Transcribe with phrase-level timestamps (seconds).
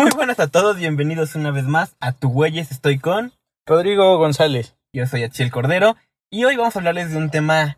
[0.00, 2.70] Muy buenas a todos, bienvenidos una vez más a Tu Güeyes.
[2.70, 3.34] Estoy con.
[3.66, 4.74] Rodrigo González.
[4.94, 5.94] Yo soy Achiel Cordero.
[6.30, 7.76] Y hoy vamos a hablarles de un tema.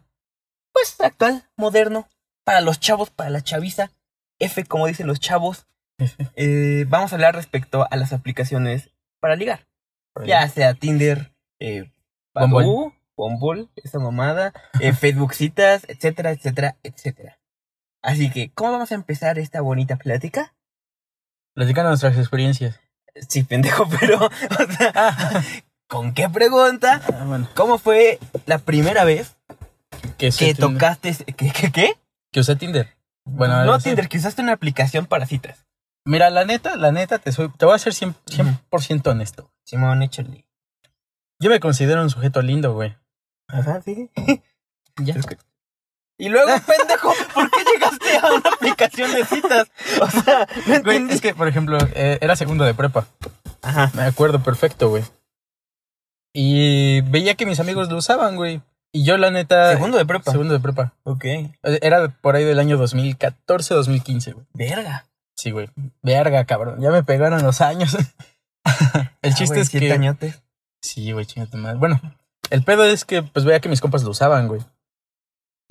[0.72, 2.06] Pues actual, moderno.
[2.44, 3.90] Para los chavos, para la chaviza.
[4.38, 5.66] F, como dicen los chavos.
[6.36, 9.66] Eh, vamos a hablar respecto a las aplicaciones para ligar.
[10.24, 11.90] Ya sea Tinder, eh,
[12.34, 12.92] Bumble.
[13.16, 17.40] Bumble, esa mamada, eh, Facebook citas, etcétera, etcétera, etcétera.
[18.00, 20.54] Así que, ¿cómo vamos a empezar esta bonita plática?
[21.54, 22.80] Platicando nuestras experiencias.
[23.28, 25.44] Sí, pendejo, pero, o sea,
[25.86, 27.02] ¿con qué pregunta?
[27.12, 27.48] Ah, bueno.
[27.54, 29.36] ¿Cómo fue la primera vez
[30.16, 31.94] Que, tocaste, ¿qué, qué, qué?
[32.32, 32.88] Que usé Tinder.
[33.24, 35.66] Bueno, no Tinder, que usaste una aplicación para citas.
[36.04, 38.14] Mira, la neta, la neta, te, soy, te voy a ser 100%,
[38.70, 39.52] 100% honesto.
[39.64, 40.46] Simón, échale.
[41.38, 42.96] Yo me considero un sujeto lindo, güey.
[43.48, 44.10] Ajá, sí.
[44.96, 45.14] Ya.
[46.22, 49.68] Y luego, pendejo, ¿por qué llegaste a una aplicación de citas?
[50.00, 53.06] O sea, no Güey, es que, por ejemplo, eh, era segundo de prepa.
[53.60, 53.90] Ajá.
[53.94, 55.02] Me acuerdo perfecto, güey.
[56.32, 58.62] Y veía que mis amigos lo usaban, güey.
[58.92, 59.72] Y yo, la neta.
[59.72, 60.30] Segundo de prepa.
[60.30, 60.94] Segundo de prepa.
[61.04, 61.24] Ok.
[61.24, 64.46] Eh, Era por ahí del año 2014, 2015, güey.
[64.54, 65.06] Verga.
[65.34, 65.70] Sí, güey.
[66.02, 66.80] Verga, cabrón.
[66.80, 67.94] Ya me pegaron los años.
[69.22, 69.92] El Ah, chiste güey, es que.
[69.92, 70.42] añotes.
[70.80, 71.78] Sí, güey, chingate madre.
[71.78, 72.00] Bueno,
[72.50, 74.60] el pedo es que pues veía que mis compas lo usaban, güey.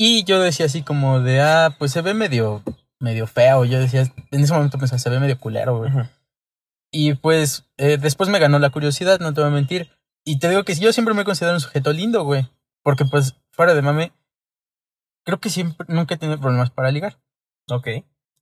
[0.04, 2.64] Y yo decía así como de, ah, pues se ve medio,
[3.00, 3.66] medio feo.
[3.66, 5.92] Yo decía, en ese momento pensaba, se ve medio culero, güey.
[6.92, 9.92] Y pues eh, después me ganó la curiosidad, no te voy a mentir.
[10.26, 12.50] Y te digo que yo siempre me considero un sujeto lindo, güey.
[12.84, 14.12] Porque pues, fuera de mame,
[15.24, 17.20] creo que siempre, nunca he tenido problemas para ligar.
[17.70, 17.88] Ok.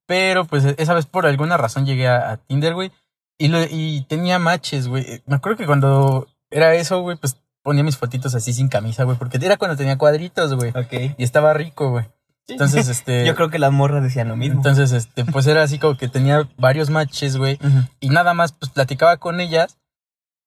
[0.08, 2.94] Pero pues esa vez por alguna razón llegué a, a Tinder, güey.
[3.38, 5.22] Y, lo- y tenía matches, güey.
[5.26, 9.18] Me acuerdo que cuando era eso, güey, pues ponía mis fotitos así sin camisa, güey.
[9.18, 10.72] Porque era cuando tenía cuadritos, güey.
[10.72, 11.16] Ok.
[11.18, 12.06] Y estaba rico, güey.
[12.48, 13.26] Entonces, este...
[13.26, 14.58] Yo creo que las morras decían lo mismo.
[14.58, 17.60] Entonces, este, pues era así como que tenía varios matches, güey.
[18.00, 19.78] Y nada más, pues platicaba con ellas.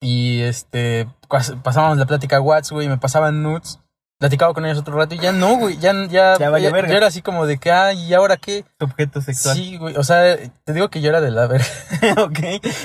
[0.00, 2.88] Y este, pas- pasábamos la plática a WhatsApp, güey.
[2.88, 3.78] Me pasaban nudes.
[4.22, 5.78] Platicaba con ellas otro rato y ya no, güey.
[5.78, 6.90] Ya, ya, Ya valió ya- verga.
[6.92, 8.64] ya era así como de que, ah, ¿y ahora qué?
[8.78, 9.56] Objeto sexual.
[9.56, 9.96] Sí, güey.
[9.96, 11.66] O sea, te digo que yo era de la verga.
[12.18, 12.38] ok.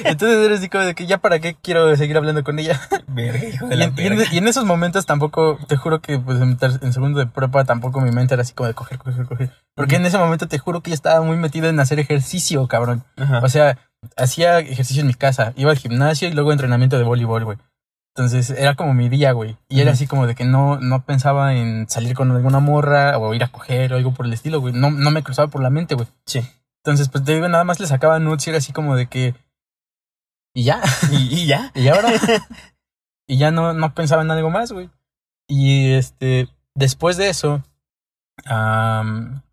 [0.06, 2.82] Entonces era así como de que ya para qué quiero seguir hablando con ella.
[3.06, 4.34] Verga, hijo de Y la en, y en- verga.
[4.34, 8.10] y en esos momentos tampoco, te juro que pues en, segundo de prepa tampoco mi
[8.10, 9.52] mente era así como de coger, coger, coger.
[9.76, 13.04] Porque en ese momento te juro que yo estaba muy metido en hacer ejercicio, cabrón.
[13.44, 13.78] O sea,
[14.16, 17.58] hacía ejercicio en mi casa, iba al gimnasio y luego entrenamiento de voleibol, güey.
[18.18, 19.58] Entonces era como mi día, güey.
[19.70, 23.32] Y era así como de que no, no pensaba en salir con alguna morra o
[23.36, 24.74] ir a coger o algo por el estilo, güey.
[24.74, 26.08] No, no me cruzaba por la mente, güey.
[26.26, 26.42] Sí.
[26.84, 29.36] Entonces, pues te digo, nada más le sacaba nudes y era así como de que.
[30.56, 31.72] Y ya, ¿Y, y ya?
[31.76, 32.10] y ahora.
[33.28, 34.90] y ya no, no pensaba en algo más, güey.
[35.48, 37.62] Y este, después de eso,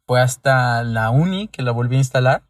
[0.06, 2.44] fue hasta la uni que la volví a instalar.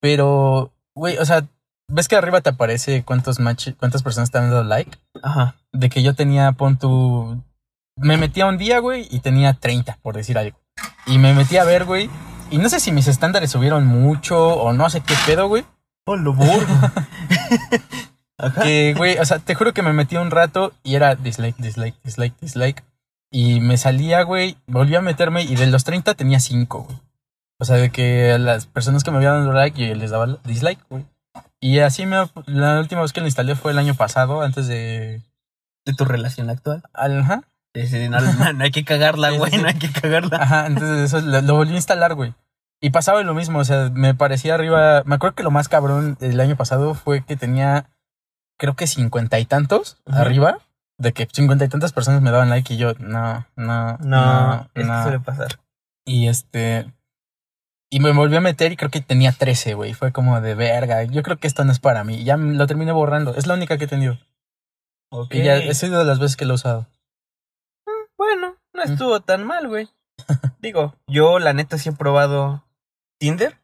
[0.00, 1.46] Pero, güey, o sea,
[1.90, 4.98] ves que arriba te aparece cuántos match, cuántas personas te han dado like.
[5.22, 5.56] Ajá.
[5.72, 7.42] De que yo tenía, pon tu.
[7.96, 10.58] Me metía un día, güey, y tenía 30, por decir algo.
[11.06, 12.08] Y me metí a ver, güey.
[12.50, 15.64] Y no sé si mis estándares subieron mucho o no sé qué pedo, güey.
[16.06, 16.66] Oh, lo burro.
[18.38, 18.62] Ajá.
[18.62, 21.96] Que, güey, o sea, te juro que me metí un rato y era dislike, dislike,
[22.02, 22.84] dislike, dislike.
[23.30, 26.98] Y me salía, güey, volví a meterme y de los 30 tenía 5, güey.
[27.60, 30.38] O sea, de que a las personas que me habían dado like yo les daba
[30.44, 31.04] dislike, güey.
[31.60, 32.16] Y así me,
[32.46, 35.22] la última vez que lo instalé fue el año pasado, antes de...
[35.86, 36.82] De tu relación actual.
[36.92, 37.42] Ajá.
[37.74, 40.38] No, no, no hay que cagarla, güey, no hay que cagarla.
[40.38, 42.34] Ajá, entonces eso lo, lo volví a instalar, güey.
[42.82, 45.02] Y pasaba lo mismo, o sea, me parecía arriba.
[45.04, 47.90] Me acuerdo que lo más cabrón del año pasado fue que tenía,
[48.58, 50.58] creo que cincuenta y tantos arriba,
[50.98, 54.86] de que cincuenta y tantas personas me daban like y yo, no, no, No, es
[54.86, 54.96] no.
[54.96, 55.60] que suele pasar.
[56.06, 56.90] Y este.
[57.92, 59.94] Y me volví a meter y creo que tenía 13, güey.
[59.94, 61.02] Fue como de verga.
[61.04, 62.20] Yo creo que esto no es para mí.
[62.20, 63.34] Y Ya lo terminé borrando.
[63.34, 64.18] Es la única que he tenido.
[65.10, 65.34] Ok.
[65.34, 66.86] Y ya he sido de las veces que lo he usado.
[68.16, 69.88] Bueno, no estuvo tan mal, güey.
[70.60, 72.64] Digo, yo la neta sí he probado
[73.18, 73.58] Tinder.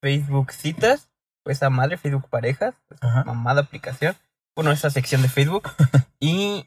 [0.00, 1.10] Facebook citas,
[1.44, 3.22] pues esa madre, Facebook parejas, Ajá.
[3.24, 4.16] mamada aplicación.
[4.56, 5.70] Bueno, esa sección de Facebook.
[6.20, 6.66] y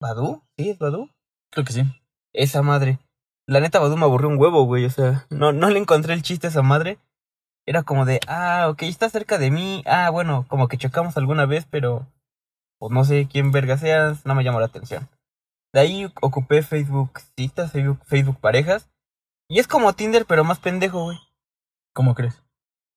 [0.00, 1.08] Badu, sí, es Badu.
[1.52, 1.84] Creo que sí.
[2.32, 2.98] Esa madre.
[3.46, 4.84] La neta Badu me aburrió un huevo, güey.
[4.84, 6.98] O sea, no, no le encontré el chiste a esa madre.
[7.66, 9.82] Era como de, ah, ok, está cerca de mí.
[9.86, 12.06] Ah, bueno, como que chocamos alguna vez, pero
[12.78, 15.08] pues no sé quién verga seas, no me llamó la atención.
[15.72, 18.88] De ahí ocupé Facebook citas, Facebook, Facebook parejas.
[19.48, 21.18] Y es como Tinder, pero más pendejo, güey.
[21.94, 22.42] ¿Cómo crees?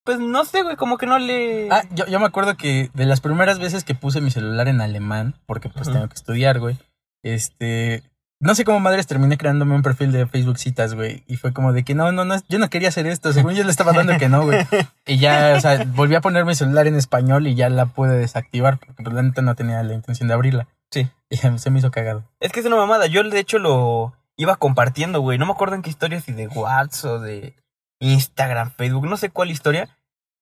[0.04, 1.70] Pues no sé, güey, como que no le...
[1.72, 4.80] Ah, yo, yo me acuerdo que de las primeras veces que puse mi celular en
[4.80, 6.78] alemán, porque pues tengo que estudiar, güey.
[7.24, 8.04] Este.
[8.40, 11.24] No sé cómo madres terminé creándome un perfil de Facebook citas, güey.
[11.28, 13.34] Y fue como de que no, no, no, yo no quería hacer esto.
[13.34, 14.60] Según yo le estaba dando que no, güey.
[15.08, 18.18] Y ya, o sea, volví a poner mi celular en español y ya la pude
[18.18, 20.68] desactivar porque pues, la neta no tenía la intención de abrirla.
[20.92, 21.10] Sí.
[21.30, 22.24] Y se me hizo cagado.
[22.40, 23.08] Es que es una mamada.
[23.08, 25.40] Yo, de hecho, lo iba compartiendo, güey.
[25.40, 27.56] No me acuerdo en qué historia, si de WhatsApp o de
[28.00, 29.90] Instagram, Facebook, no sé cuál historia.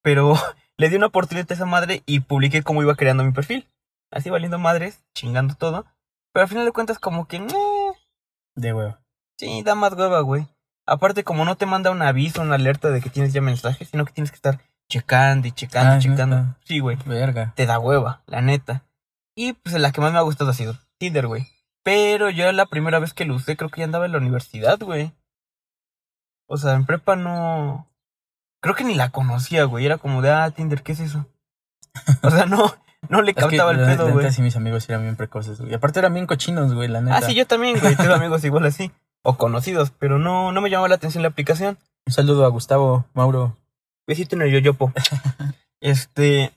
[0.02, 0.36] Pero
[0.78, 3.68] le di una oportunidad a esa madre y publiqué cómo iba creando mi perfil.
[4.12, 5.86] Así valiendo madres, chingando todo.
[6.34, 7.40] Pero al final de cuentas, como que.
[8.56, 8.98] De huevo.
[9.38, 10.48] Sí, da más hueva, güey.
[10.88, 14.06] Aparte, como no te manda un aviso, una alerta de que tienes ya mensajes, sino
[14.06, 16.36] que tienes que estar checando y checando Ah, y checando.
[16.38, 16.58] neta.
[16.64, 16.98] Sí, güey.
[17.06, 17.54] Verga.
[17.56, 18.84] Te da hueva, la neta.
[19.36, 21.48] Y pues la que más me ha gustado ha sido Tinder, güey.
[21.84, 24.80] Pero yo la primera vez que lo usé creo que ya andaba en la universidad,
[24.80, 25.12] güey.
[26.48, 27.88] O sea, en prepa no...
[28.62, 29.86] Creo que ni la conocía, güey.
[29.86, 31.26] Era como de, ah, Tinder, ¿qué es eso?
[32.24, 32.74] O sea, no,
[33.10, 34.32] no le Es que captaba el pedo, güey.
[34.32, 35.72] sí mis amigos eran bien precoces, güey.
[35.72, 37.18] Y aparte eran bien cochinos, güey, la neta.
[37.18, 37.96] Ah, sí, yo también, güey.
[37.96, 38.92] Tengo amigos igual así.
[39.24, 41.78] O conocidos, pero no, no me llamó la atención la aplicación.
[42.06, 43.58] Un saludo a Gustavo, Mauro.
[44.08, 44.94] Besito en el yoyopo.
[45.82, 46.54] este.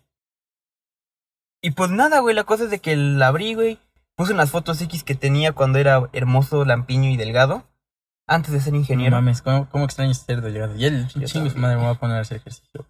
[1.62, 2.34] Y pues nada, güey.
[2.34, 3.78] La cosa es de que la abrí, güey.
[4.16, 7.64] Puse unas fotos X que tenía cuando era hermoso, lampiño y delgado.
[8.26, 9.16] Antes de ser No ingeniero.
[9.16, 10.76] mames, ¿cómo, cómo extraño ser delgado?
[10.76, 12.84] Y Yo chingo madre me voy a poner a hacer ejercicio.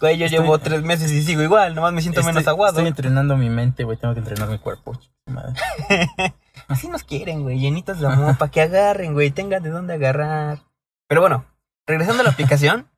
[0.00, 1.74] Güey, yo Estoy- llevo tres meses y sigo igual.
[1.74, 2.78] Nomás me siento Estoy- menos aguado.
[2.78, 3.96] Estoy entrenando mi mente, güey.
[3.96, 4.98] Tengo que entrenar mi cuerpo.
[5.26, 5.54] Madre.
[6.68, 7.58] Así nos quieren, güey.
[7.58, 8.36] Llenitos de amor.
[8.38, 9.30] para que agarren, güey.
[9.30, 10.58] Tengan de dónde agarrar.
[11.08, 11.44] Pero bueno,
[11.86, 12.88] regresando a la aplicación.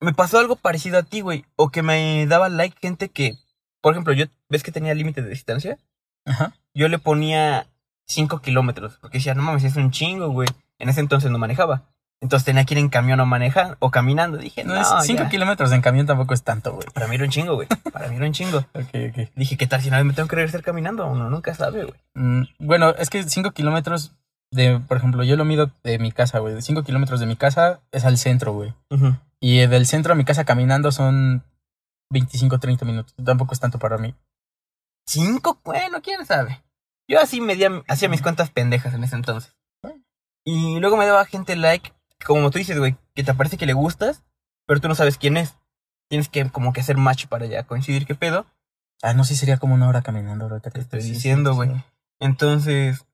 [0.00, 1.44] me pasó algo parecido a ti, güey.
[1.56, 3.34] O que me daba like gente que.
[3.82, 4.26] Por ejemplo, yo.
[4.48, 5.78] ¿Ves que tenía límite de distancia?
[6.26, 6.52] Ajá.
[6.74, 7.66] yo le ponía
[8.06, 8.98] 5 kilómetros.
[9.00, 10.48] Porque decía, no mames, es un chingo, güey.
[10.78, 11.82] En ese entonces no manejaba.
[12.22, 14.36] Entonces tenía que ir en camión o manejar o caminando.
[14.36, 15.28] Dije, no, No, es 5 ya.
[15.30, 16.86] kilómetros en camión tampoco es tanto, güey.
[16.92, 17.66] Para mí era un chingo, güey.
[17.92, 18.58] Para mí era un chingo.
[18.74, 19.30] Ok, ok.
[19.34, 21.06] Dije, ¿qué tal si una vez me tengo que regresar caminando?
[21.06, 21.98] Uno nunca sabe, güey.
[22.14, 24.12] Mm, bueno, es que 5 kilómetros
[24.52, 26.54] de, por ejemplo, yo lo mido de mi casa, güey.
[26.54, 28.74] De 5 kilómetros de mi casa es al centro, güey.
[29.40, 31.42] Y del centro a mi casa caminando son
[32.12, 33.14] 25, 30 minutos.
[33.24, 34.14] Tampoco es tanto para mí.
[35.06, 35.58] ¿Cinco?
[35.64, 36.62] Bueno, quién sabe.
[37.08, 39.54] Yo así medía, hacía mis cuentas pendejas en ese entonces.
[40.44, 41.92] Y luego me daba gente like,
[42.26, 44.22] como tú dices, güey, que te parece que le gustas,
[44.66, 45.54] pero tú no sabes quién es.
[46.08, 48.46] Tienes que como que hacer match para ya coincidir qué pedo.
[49.02, 51.70] Ah, no, sí sería como una hora caminando ahorita que Te estoy sí, diciendo, güey.
[51.74, 51.82] sí.
[52.20, 53.04] Entonces,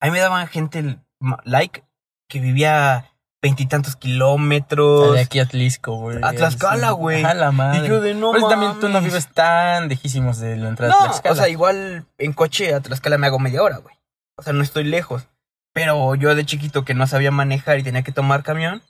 [0.00, 0.98] ahí me daban gente
[1.44, 1.84] like
[2.28, 3.10] que vivía
[3.42, 5.14] veintitantos kilómetros.
[5.14, 6.18] De aquí a Tlisco, güey.
[6.22, 7.24] A Tlaxcala, güey.
[7.24, 7.84] A la madre.
[7.86, 9.10] Y yo de no Pues también tú no mames.
[9.10, 11.32] vives tan lejísimos de la entrada de No, Tlaxcala.
[11.32, 13.94] o sea, igual en coche a Tlaxcala me hago media hora, güey.
[14.36, 15.28] O sea, no estoy lejos.
[15.78, 18.82] Pero yo de chiquito que no sabía manejar y tenía que tomar camión,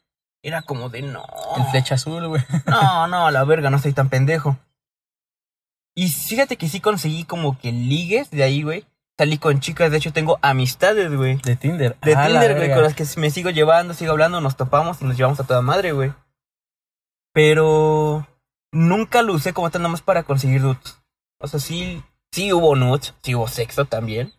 [0.43, 1.23] era como de no.
[1.58, 2.43] El flecha azul, güey.
[2.67, 4.56] No, no, a la verga, no soy tan pendejo.
[5.94, 8.87] Y fíjate que sí conseguí como que ligues de ahí, güey.
[9.19, 11.37] Salí con chicas, de hecho tengo amistades, güey.
[11.38, 11.99] De Tinder.
[12.00, 12.75] De Ah, la Tinder, güey, verga.
[12.76, 15.61] con las que me sigo llevando, sigo hablando, nos topamos y nos llevamos a toda
[15.61, 16.12] madre, güey.
[17.32, 18.26] Pero
[18.73, 20.99] nunca lo usé como tal nada más para conseguir nudes.
[21.40, 22.02] O sea, sí,
[22.32, 24.32] sí hubo nudes, sí hubo sexo también.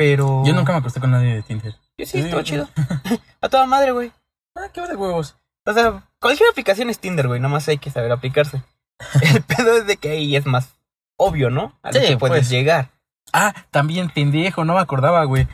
[0.00, 0.42] Pero.
[0.46, 1.74] Yo nunca me acosté con nadie de Tinder.
[1.98, 2.66] Yo sí, estuvo chido.
[3.42, 4.12] a toda madre, güey.
[4.56, 5.36] Ah, qué de huevos.
[5.66, 7.38] O sea, cualquier aplicación es Tinder, güey.
[7.38, 8.62] Nada más hay que saber aplicarse.
[9.20, 10.74] El pedo es de que ahí es más
[11.18, 11.78] obvio, ¿no?
[11.82, 12.48] A lo Sí, que puedes pues.
[12.48, 12.88] llegar.
[13.34, 15.46] Ah, también pendejo, no me acordaba, güey.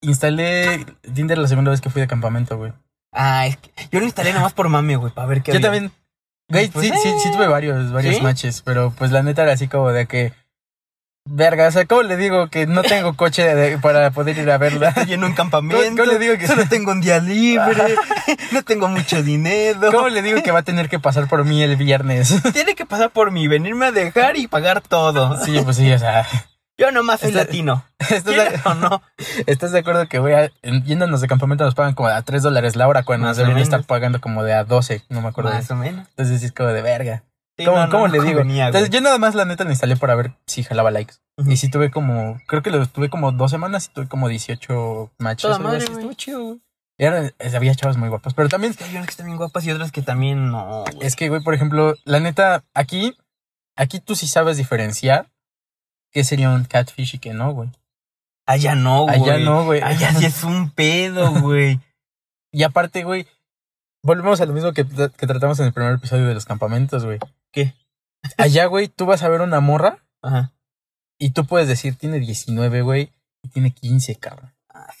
[0.00, 0.84] Instalé
[1.14, 2.72] Tinder la segunda vez que fui de campamento, güey.
[3.12, 5.58] Ah, es que yo lo instalé nada más por mame, güey, para ver qué Yo
[5.58, 5.70] había.
[5.70, 5.92] también.
[6.48, 7.32] Güey, Pues, sí, sí, sí eh.
[7.32, 8.20] tuve varios, varios ¿Sí?
[8.22, 10.32] matches, pero pues la neta era así como de que.
[11.24, 14.58] Verga, o sea, ¿cómo le digo que no tengo coche de- para poder ir a
[14.58, 14.88] verla?
[14.96, 15.82] Estoy en un campamento.
[15.82, 17.94] ¿Cómo- cómo le digo que- solo tengo un día libre?
[18.52, 19.92] no tengo mucho dinero.
[19.92, 22.34] ¿Cómo le digo que va a tener que pasar por mí el viernes?
[22.52, 25.42] Tiene que pasar por mí, venirme a dejar y pagar todo.
[25.44, 26.26] Sí, pues sí, o sea.
[26.76, 27.84] Yo nomás soy Este- latino.
[28.00, 29.02] ¿Estás ¿Quieres de, o no?
[29.46, 32.74] estás de acuerdo que, güey, a- yéndonos de campamento nos pagan como a 3 dólares
[32.74, 35.04] la hora cuando Más nos deberían estar pagando como de a 12?
[35.08, 35.50] No me acuerdo.
[35.52, 36.08] Más o menos.
[36.10, 37.22] Entonces sí es como de verga.
[37.62, 38.38] Sí, ¿Cómo, no, no, cómo no le digo?
[38.40, 38.66] convenía.
[38.66, 41.14] Entonces yo nada más la neta lo instalé para ver si jalaba likes.
[41.46, 45.10] Y sí tuve como, creo que lo tuve como dos semanas y tuve como 18
[45.18, 45.42] matches.
[45.42, 45.92] Toda madre, así.
[45.92, 46.60] Estuvo chido, güey.
[46.98, 48.34] Y era- había chavas muy guapas.
[48.34, 50.84] Pero también Hay unas que están bien guapas y otras que también no.
[50.92, 51.06] güey.
[51.06, 53.16] es que, güey, por ejemplo, la neta, aquí,
[53.76, 55.30] aquí tú sí sabes diferenciar
[56.12, 57.70] qué sería un catfish y qué no, güey.
[58.46, 59.14] Allá no, güey.
[59.20, 59.80] Allá no, güey.
[59.80, 61.80] Allá sí es un pedo, güey.
[62.52, 63.26] Y aparte, güey,
[64.02, 67.18] volvemos a lo mismo que, que tratamos en el primer episodio de los campamentos, güey.
[67.52, 67.74] ¿Qué?
[68.38, 70.52] Allá, güey, tú vas a ver una morra Ajá.
[71.18, 74.54] y tú puedes decir, tiene 19, güey, y tiene 15, cabrón.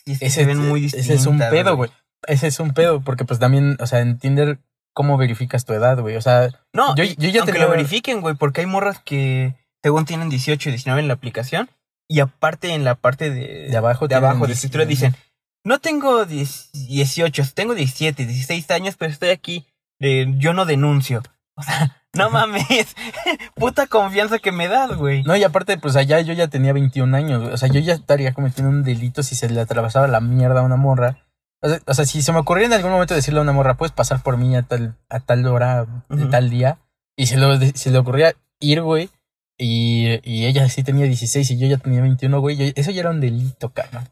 [0.04, 1.90] Sí, es que Ese, se ven muy ese es un pedo, güey.
[2.26, 4.58] Ese es un pedo, porque pues también, o sea, en Tinder,
[4.94, 6.16] ¿cómo verificas tu edad, güey?
[6.16, 10.04] O sea, No, Yo- ya aunque tenía- lo verifiquen, güey, porque hay morras que según
[10.04, 11.70] tienen 18 y 19 en la aplicación
[12.08, 15.16] y aparte en la parte de, De abajo de abajo de dieci- escritura dicen,
[15.64, 19.66] no tengo 10 18, tengo 17, 16 años, pero estoy aquí,
[20.00, 21.22] eh, yo no denuncio.
[21.56, 22.94] O sea, no mames,
[23.54, 25.22] puta confianza que me das, güey.
[25.24, 27.54] No, y aparte, pues allá yo ya tenía 21 años, güey.
[27.54, 30.64] O sea, yo ya estaría cometiendo un delito si se le atravesaba la mierda a
[30.64, 31.24] una morra.
[31.62, 33.76] O sea, o sea, si se me ocurría en algún momento decirle a una morra,
[33.76, 36.30] puedes pasar por mí a tal, a tal hora, de Ujú.
[36.30, 36.78] tal día,
[37.16, 39.10] y se, lo, se le ocurría ir, güey,
[39.56, 43.00] y, y ella sí tenía 16 y yo ya tenía 21, güey, yo- eso ya
[43.00, 44.10] era un delito, carnal.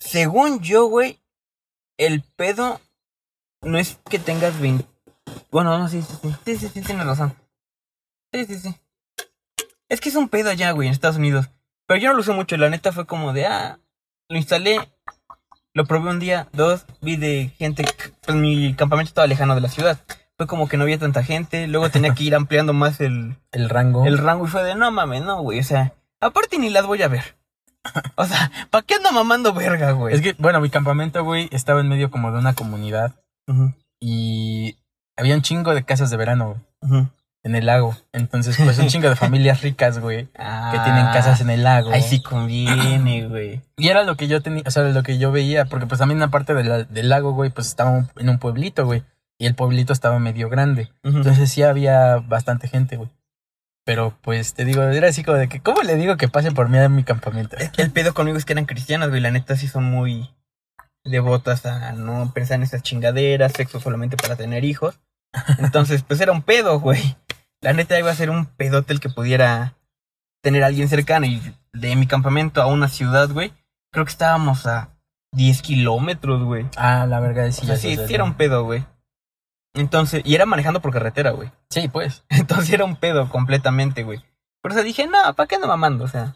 [0.00, 1.20] Según yo, güey,
[1.98, 2.80] el pedo
[3.62, 4.86] no es que tengas 20.
[5.50, 6.34] Bueno, no, sí, sí, sí.
[6.44, 7.34] Sí, sí, sí, tienes razón.
[8.32, 8.76] Sí, sí, sí.
[9.88, 11.48] Es que es un pedo allá, güey, en Estados Unidos.
[11.86, 13.78] Pero yo no lo usé mucho, la neta fue como de, ah,
[14.28, 14.80] lo instalé,
[15.72, 17.84] lo probé un día, dos, vi de gente,
[18.24, 20.00] pues mi campamento estaba lejano de la ciudad.
[20.36, 23.68] Fue como que no había tanta gente, luego tenía que ir ampliando más el, El
[23.68, 24.04] rango.
[24.04, 27.02] el rango y fue de, no mames, no, güey, o sea, aparte ni las voy
[27.02, 27.36] a ver.
[28.16, 30.12] O sea, ¿para qué ando mamando verga, güey?
[30.12, 33.14] Es que, bueno, mi campamento, güey, estaba en medio como de una comunidad
[34.00, 34.76] y
[35.16, 37.06] había un chingo de casas de verano, güey,
[37.42, 37.96] en el lago.
[38.12, 41.92] Entonces, pues un chingo de familias ricas, güey, que tienen Ah, casas en el lago.
[41.92, 43.60] Ahí sí conviene, güey.
[43.76, 46.22] Y era lo que yo tenía, o sea, lo que yo veía, porque pues también
[46.22, 49.02] aparte de la- del lago, güey, pues estaba en un pueblito, güey.
[49.38, 50.90] Y el pueblito estaba medio grande.
[51.02, 53.10] Entonces sí había bastante gente, güey.
[53.84, 56.68] Pero pues te digo, era así como de que, ¿cómo le digo que pase por
[56.68, 57.56] mí a mi campamento?
[57.56, 59.20] Es que el pedo conmigo es que eran cristianas, güey.
[59.20, 60.28] La neta sí son muy
[61.06, 64.98] devotas a no pensar en esas chingaderas, sexo solamente para tener hijos.
[65.58, 67.16] Entonces, pues era un pedo, güey.
[67.60, 69.74] La neta iba a ser un pedote el que pudiera
[70.42, 71.26] tener a alguien cercano.
[71.26, 71.40] Y
[71.72, 73.52] de mi campamento a una ciudad, güey,
[73.92, 74.90] creo que estábamos a
[75.32, 76.66] 10 kilómetros, güey.
[76.76, 77.66] Ah, la verga, O sí.
[77.66, 78.84] sea, ya sí, sí era un pedo, güey.
[79.74, 81.50] Entonces, y era manejando por carretera, güey.
[81.70, 82.24] Sí, pues.
[82.30, 84.24] Entonces era un pedo completamente, güey.
[84.62, 86.04] Por eso dije, no, ¿para qué ando mamando?
[86.04, 86.34] O sea,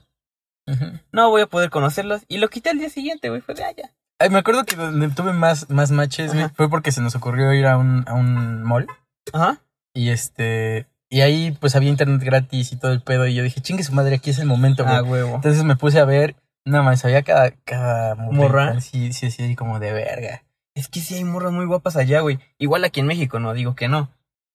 [1.10, 2.22] no voy a poder conocerlos.
[2.28, 3.40] Y lo quité al día siguiente, güey.
[3.40, 3.90] Fue de allá.
[4.20, 7.54] Ay, me acuerdo que donde tuve más, más matches, güey, fue porque se nos ocurrió
[7.54, 8.86] ir a un, a un mall.
[9.32, 9.62] Ajá.
[9.94, 10.86] Y este.
[11.08, 13.26] Y ahí pues había internet gratis y todo el pedo.
[13.26, 14.94] Y yo dije, chingue su madre, aquí es el momento, güey.
[14.94, 15.36] Ah, huevo.
[15.36, 16.36] Entonces me puse a ver,
[16.66, 18.78] nada más, había cada, cada Morra.
[18.82, 20.42] Sí, sí, sí, como de verga.
[20.74, 22.38] Es que sí hay morras muy guapas allá, güey.
[22.58, 24.10] Igual aquí en México, no digo que no.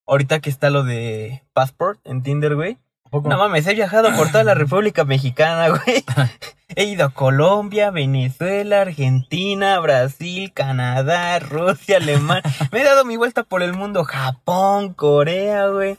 [0.05, 2.77] Ahorita que está lo de Passport en Tinder, güey.
[3.23, 6.03] No mames, he viajado por toda la República Mexicana, güey.
[6.75, 12.43] He ido a Colombia, Venezuela, Argentina, Brasil, Canadá, Rusia, Alemania.
[12.71, 14.03] Me he dado mi vuelta por el mundo.
[14.03, 15.97] Japón, Corea, güey.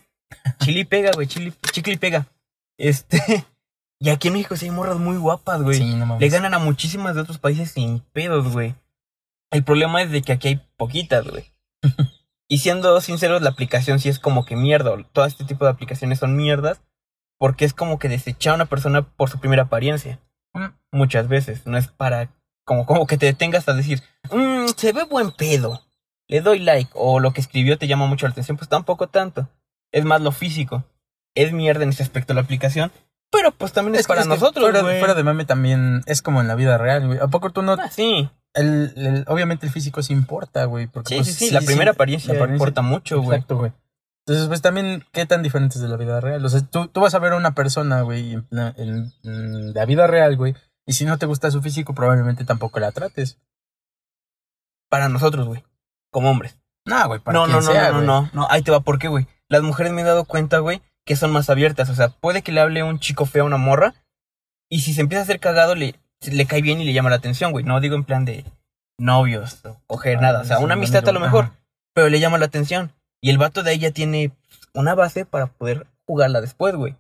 [0.59, 1.29] Chile pega, güey.
[1.29, 2.27] Chile, chicle pega.
[2.79, 3.45] Este.
[3.99, 5.79] Y aquí en México sí hay morras muy guapas, güey.
[5.79, 6.21] sí, no mames.
[6.21, 8.75] Le ganan a muchísimas de otros países sin pedos, güey.
[9.51, 11.47] El problema es de que aquí hay poquitas, güey.
[12.47, 14.95] y siendo sinceros, la aplicación sí es como que mierda.
[15.15, 16.83] Todo este tipo de aplicaciones son mierdas.
[17.39, 20.19] Porque es como que desechar a una persona por su primera apariencia.
[20.55, 20.67] Mm.
[20.93, 21.67] Muchas veces.
[21.67, 22.31] No es para.
[22.65, 24.03] Como, como que te detengas a decir,
[24.33, 25.83] "Mm, se ve buen pedo.
[26.29, 26.91] Le doy like.
[26.95, 28.57] O lo que escribió te llama mucho la atención.
[28.57, 29.49] Pues tampoco tanto.
[29.93, 30.85] Es más lo físico.
[31.35, 32.91] Es mierda en ese aspecto la aplicación.
[33.31, 36.55] Pero pues también es, para nosotros, fuera, fuera de mame también es como en la
[36.55, 37.19] vida real, güey.
[37.19, 37.73] ¿A poco tú no?
[37.73, 38.31] Ah, sí.
[38.55, 40.87] El, el- obviamente el físico sí importa, güey.
[40.87, 43.37] Porque, Sí, pues, sí, sí, la primera apariencia, la apariencia importa mucho, güey.
[43.37, 43.73] Exacto, güey.
[44.27, 46.45] Entonces, pues también, ¿qué tan diferentes de la vida real?
[46.45, 49.85] O sea, tú, tú vas a ver a una persona, güey, en, en- en la
[49.87, 50.55] vida real, güey,
[50.85, 53.39] y si no te gusta su físico, probablemente tampoco la trates.
[54.89, 55.65] Para nosotros, güey.
[56.11, 56.57] Como hombres.
[56.85, 58.47] No, güey, para No, quien no, no, sea, no, no, no, no.
[58.51, 59.27] Ahí te va, ¿por qué, güey?
[59.49, 61.89] Las mujeres me he dado cuenta, güey, que son más abiertas.
[61.91, 63.95] O sea, puede que le hable un chico feo a una morra.
[64.69, 67.17] Y si se empieza a hacer cagado, le, le cae bien y le llama la
[67.17, 67.65] atención, güey.
[67.65, 68.45] No digo en plan de
[68.99, 70.41] novios o coger Ah, nada.
[70.43, 71.51] O sea, una un amistad a lo mejor.
[71.95, 72.93] Pero le llama la atención.
[73.21, 74.33] Y el vato de ahí ya tiene
[74.75, 76.97] una base para poder jugarla después, güey.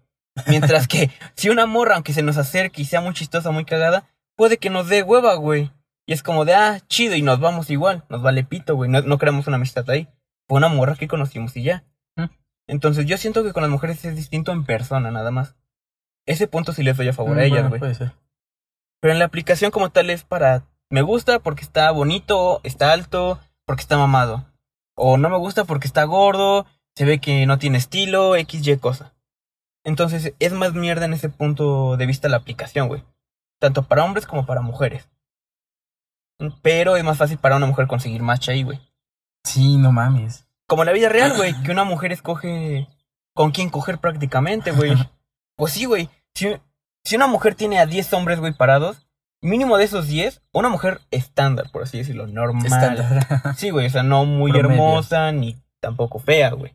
[0.46, 4.04] Mientras que si una morra, aunque se nos acerque y sea muy chistosa, muy cagada,
[4.36, 5.70] puede que nos dé hueva, güey.
[6.06, 8.04] Y es como de, ah, chido, y nos vamos igual.
[8.08, 8.88] Nos vale pito, güey.
[8.90, 10.08] No, no creamos una amistad ahí.
[10.48, 11.84] Fue una morra que conocimos y ya.
[12.16, 12.26] Mm.
[12.68, 15.56] Entonces yo siento que con las mujeres es distinto en persona, nada más.
[16.24, 17.80] Ese punto sí les doy a favor Mm, a ellas, bueno, güey.
[17.80, 18.12] puede ser.
[19.00, 23.40] Pero en la aplicación como tal es para, me gusta porque está bonito, está alto,
[23.64, 24.44] porque está mamado.
[24.96, 28.76] O no me gusta porque está gordo, se ve que no tiene estilo, X, Y
[28.78, 29.14] cosa.
[29.84, 33.04] Entonces es más mierda en ese punto de vista la aplicación, güey.
[33.60, 35.08] Tanto para hombres como para mujeres.
[36.62, 38.80] Pero es más fácil para una mujer conseguir match ahí, güey.
[39.44, 40.48] Sí, no mames.
[40.66, 42.88] Como en la vida real, güey, que una mujer escoge
[43.34, 44.94] con quién coger prácticamente, güey.
[45.58, 46.10] Pues sí, güey.
[46.34, 46.54] Si,
[47.02, 49.05] si una mujer tiene a 10 hombres, güey, parados,
[49.46, 52.66] mínimo de esos 10, una mujer estándar, por así decirlo, normal.
[52.66, 53.54] Estándar.
[53.56, 54.70] Sí, güey, o sea, no muy Promedio.
[54.82, 56.74] hermosa ni tampoco fea, güey.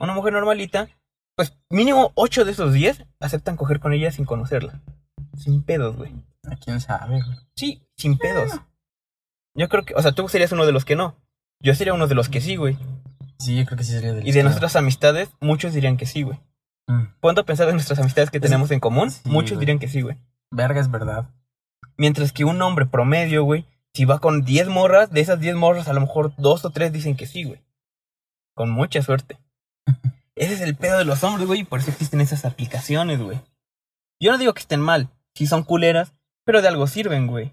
[0.00, 0.88] Una mujer normalita,
[1.36, 4.80] pues mínimo 8 de esos 10 aceptan coger con ella sin conocerla.
[5.36, 6.12] Sin pedos, güey.
[6.50, 7.38] ¿A quién sabe, güey?
[7.56, 8.52] Sí, sin pedos.
[9.56, 11.16] Yo creo que, o sea, tú serías uno de los que no.
[11.62, 12.76] Yo sería uno de los que sí, güey.
[13.38, 16.22] Sí, yo creo que sí sería del Y de nuestras amistades, muchos dirían que sí,
[16.22, 16.38] güey.
[16.88, 17.14] Mm.
[17.20, 19.10] ¿Cuánto pensar en nuestras amistades que Es- tenemos en común?
[19.10, 19.60] sí, muchos güey.
[19.60, 20.16] dirían que sí, güey.
[20.50, 21.28] Verga, es verdad.
[21.96, 25.88] Mientras que un hombre promedio, güey, si va con 10 morras, de esas 10 morras,
[25.88, 27.60] a lo mejor dos o tres dicen que sí, güey.
[28.54, 29.38] Con mucha suerte.
[30.34, 33.40] Ese es el pedo de los hombres, güey, y por eso existen esas aplicaciones, güey.
[34.20, 37.52] Yo no digo que estén mal, si son culeras, pero de algo sirven, güey.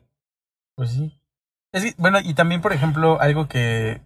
[0.75, 1.19] Pues sí.
[1.71, 4.01] Es bueno, y también, por ejemplo, algo que.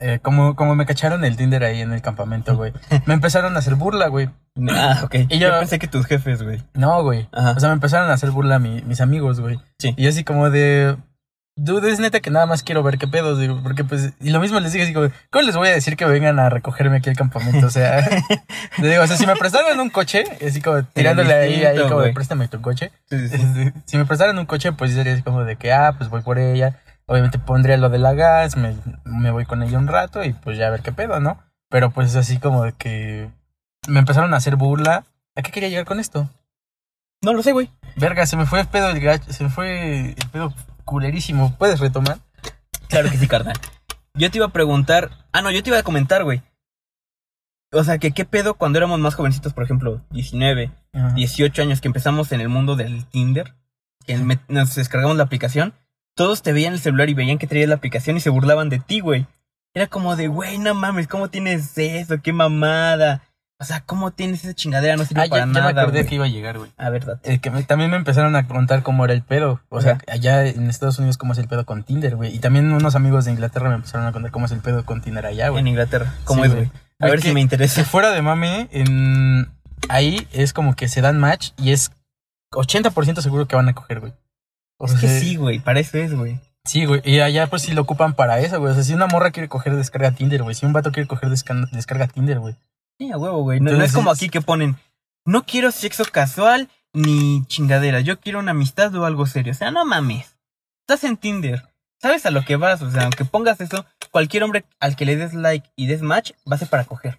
[0.00, 2.72] Eh, como, como me cacharon el Tinder ahí en el campamento, güey.
[3.06, 4.28] me empezaron a hacer burla, güey.
[4.70, 5.14] Ah, ok.
[5.28, 5.48] Y yo...
[5.48, 6.62] yo- pensé que tus jefes, güey.
[6.74, 7.28] No, güey.
[7.32, 7.52] Ajá.
[7.56, 9.58] O sea, me empezaron a hacer burla mi- mis amigos, güey.
[9.78, 9.94] Sí.
[9.96, 10.96] Y yo así como de.
[11.60, 14.12] Dude, es neta que nada más quiero ver qué pedos, digo, porque pues.
[14.20, 16.48] Y lo mismo les dije así como, ¿cómo les voy a decir que vengan a
[16.50, 17.66] recogerme aquí al campamento?
[17.66, 17.98] O sea,
[18.78, 22.02] le digo, o sea, si me prestaran un coche, así como tirándole ahí, ahí como
[22.02, 22.92] de préstame tu coche.
[23.10, 23.72] Sí, sí, sí.
[23.86, 26.38] Si me prestaran un coche, pues sería así como de que, ah, pues voy por
[26.38, 26.76] ella.
[27.08, 30.56] Obviamente pondría lo de la gas, me, me voy con ella un rato y pues
[30.58, 31.42] ya a ver qué pedo, ¿no?
[31.70, 33.30] Pero pues es así como de que
[33.88, 35.04] me empezaron a hacer burla.
[35.34, 36.28] ¿A qué quería llegar con esto?
[37.22, 37.70] No lo sé, güey.
[37.96, 41.54] Verga, se me fue el pedo el gacho, se me fue el pedo culerísimo.
[41.58, 42.18] ¿Puedes retomar?
[42.88, 43.56] Claro que sí, carnal.
[44.14, 45.10] Yo te iba a preguntar.
[45.32, 46.42] Ah, no, yo te iba a comentar, güey.
[47.72, 51.10] O sea, que qué pedo cuando éramos más jovencitos, por ejemplo, 19, Ajá.
[51.14, 53.54] 18 años, que empezamos en el mundo del Tinder,
[54.06, 55.74] que me- nos descargamos la aplicación,
[56.18, 58.80] todos te veían el celular y veían que traías la aplicación y se burlaban de
[58.80, 59.26] ti, güey.
[59.72, 62.20] Era como de, güey, no mames, ¿cómo tienes eso?
[62.20, 63.22] ¡Qué mamada!
[63.60, 64.96] O sea, ¿cómo tienes esa chingadera?
[64.96, 66.70] No sirve Ah, ya, para ya me nada, acordé que iba a llegar, güey.
[66.76, 67.32] A ver, date.
[67.34, 69.60] Eh, que me- también me empezaron a contar cómo era el pedo.
[69.68, 72.34] O sea, allá en Estados Unidos cómo es el pedo con Tinder, güey.
[72.34, 75.00] Y también unos amigos de Inglaterra me empezaron a contar cómo es el pedo con
[75.02, 75.60] Tinder allá, güey.
[75.60, 76.14] En Inglaterra.
[76.24, 76.70] ¿Cómo Sí, es, güey.
[77.00, 77.84] A ver si que- me Si interesa.
[77.84, 79.48] fuera de mame, en...
[79.88, 81.90] ahí es como que se dan match y es
[82.52, 84.12] 80% seguro que van a coger, güey.
[84.78, 86.38] O Es que sea, sí, güey, para eso es, güey.
[86.64, 87.00] Sí, güey.
[87.04, 88.72] Y allá pues sí lo ocupan para eso, güey.
[88.72, 90.54] O sea, si una morra quiere coger, descarga Tinder, güey.
[90.54, 92.56] Si un vato quiere coger, desca- descarga Tinder, güey.
[92.98, 93.60] Sí, a huevo, güey.
[93.60, 94.76] No, no es como aquí que ponen,
[95.24, 99.52] no quiero sexo casual ni chingadera, yo quiero una amistad o algo serio.
[99.52, 100.36] O sea, no mames.
[100.86, 101.64] Estás en Tinder.
[102.00, 105.16] Sabes a lo que vas, o sea, aunque pongas eso, cualquier hombre al que le
[105.16, 107.18] des like y des match va a ser para coger.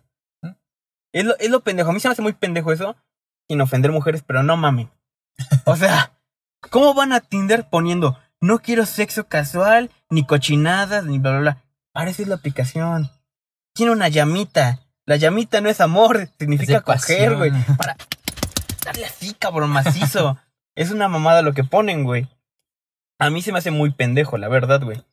[1.12, 1.90] Es lo, es lo pendejo.
[1.90, 2.96] A mí se me hace muy pendejo eso,
[3.50, 4.90] sin ofender mujeres, pero no mamen.
[5.66, 6.12] O sea,
[6.70, 11.64] ¿cómo van a Tinder poniendo, no quiero sexo casual, ni cochinadas, ni bla, bla, bla?
[12.10, 13.10] Es la aplicación.
[13.74, 14.80] Tiene una llamita.
[15.06, 17.52] La llamita no es amor, significa Es coger, güey.
[17.78, 17.98] Para
[18.86, 20.38] darle así, cabrón, macizo.
[20.76, 22.30] es una mamada lo que ponen, güey.
[23.20, 25.04] A mí se me hace muy pendejo, la verdad, güey.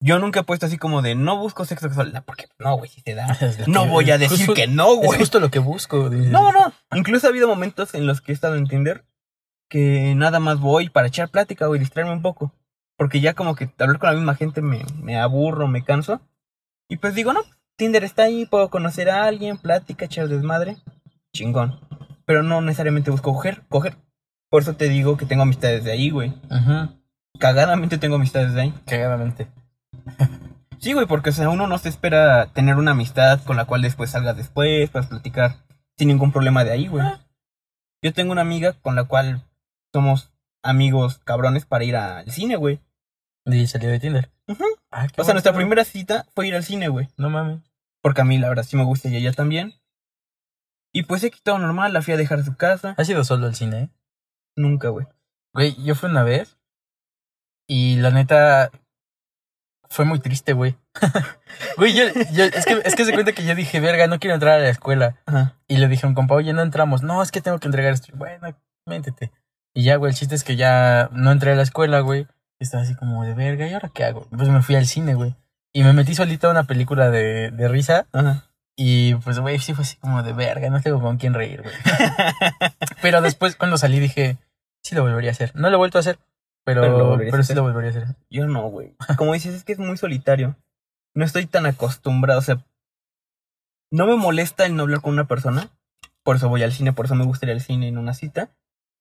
[0.00, 2.22] Yo nunca he puesto así como de no busco sexo casual.
[2.24, 3.26] Porque no, güey, si te da.
[3.40, 5.18] Es No voy a decir justo- que no, Es güey.
[5.18, 6.08] justo lo que busco.
[6.08, 6.72] No, no.
[6.94, 9.04] Incluso ha habido momentos en los que he estado en Tinder
[9.68, 12.52] que nada más voy para echar plática, güey, distraerme un poco.
[12.96, 16.20] Porque ya como que hablar con la misma gente me, me aburro, me canso.
[16.88, 17.40] Y pues digo, no,
[17.76, 20.76] Tinder está ahí, puedo conocer a alguien, plática, echar desmadre.
[21.32, 21.78] Chingón.
[22.24, 23.96] Pero no necesariamente busco coger, coger.
[24.50, 26.32] Por eso te digo que tengo amistades de ahí, güey.
[26.50, 26.94] Ajá.
[27.38, 28.74] Cagadamente tengo amistades de ahí.
[28.86, 29.48] Cagadamente.
[30.80, 33.82] Sí, güey, porque o sea, uno no se espera tener una amistad con la cual
[33.82, 35.56] después salgas después, puedas platicar
[35.96, 37.04] sin ningún problema de ahí, güey.
[38.00, 39.42] Yo tengo una amiga con la cual
[39.92, 42.80] somos amigos cabrones para ir al cine, güey.
[43.46, 44.30] Y salió de Tinder.
[44.90, 47.08] Ah, O sea, nuestra primera cita fue ir al cine, güey.
[47.16, 47.60] No mames.
[48.02, 49.74] Porque a mí, la verdad, sí me gusta y ella también.
[50.92, 52.94] Y pues he quitado normal, la fui a dejar a su casa.
[52.98, 53.88] ¿Has ido solo al cine, eh?
[54.56, 55.06] Nunca, güey.
[55.54, 56.58] Güey, yo fui una vez.
[57.66, 58.70] Y la neta.
[59.90, 60.76] Fue muy triste, güey.
[61.78, 64.34] güey, yo, yo- es, que, es que se cuenta que yo dije, verga, no quiero
[64.34, 65.16] entrar a la escuela.
[65.26, 65.56] Ajá.
[65.66, 67.02] Y le dije a un compa, oye, no entramos.
[67.02, 68.12] No, es que tengo que entregar esto.
[68.14, 68.54] Bueno,
[68.86, 69.32] métete.
[69.74, 72.26] Y ya, güey, el chiste es que ya no entré a la escuela, güey.
[72.58, 74.26] Estaba así como de verga, ¿y ahora qué hago?
[74.30, 75.36] Pues me fui al cine, güey.
[75.72, 78.06] Y me metí solita a una película de, de risa.
[78.12, 78.48] Ajá.
[78.80, 81.74] Y pues, güey, sí fue así como de verga, no tengo con quién reír, güey.
[83.02, 84.38] Pero después, cuando salí, dije,
[84.82, 85.50] sí lo volvería a hacer.
[85.56, 86.18] No lo he vuelto a hacer,
[86.64, 88.16] pero, Pero lo pero, sí lo volvería a hacer.
[88.30, 88.94] Yo no, güey.
[89.16, 90.56] Como dices, es que es muy solitario.
[91.12, 92.64] No estoy tan acostumbrado, o sea,
[93.90, 95.70] no me molesta el no hablar con una persona.
[96.22, 98.50] Por eso voy al cine, por eso me gusta ir al cine en una cita.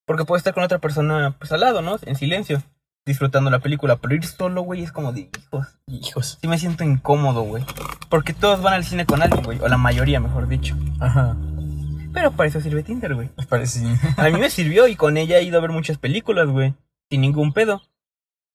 [0.07, 1.97] Porque puedo estar con otra persona, pues al lado, ¿no?
[2.03, 2.63] En silencio,
[3.05, 3.97] disfrutando la película.
[3.97, 5.67] Pero ir solo, güey, es como de hijos.
[5.85, 6.37] Hijos.
[6.41, 7.65] Sí me siento incómodo, güey.
[8.09, 9.59] Porque todos van al cine con alguien, güey.
[9.59, 10.77] O la mayoría, mejor dicho.
[11.01, 11.35] Ajá.
[12.13, 13.29] Pero para eso sirve Tinder, güey.
[13.49, 13.83] Parece.
[14.15, 16.73] A mí me sirvió y con ella he ido a ver muchas películas, güey.
[17.11, 17.81] Sin ningún pedo.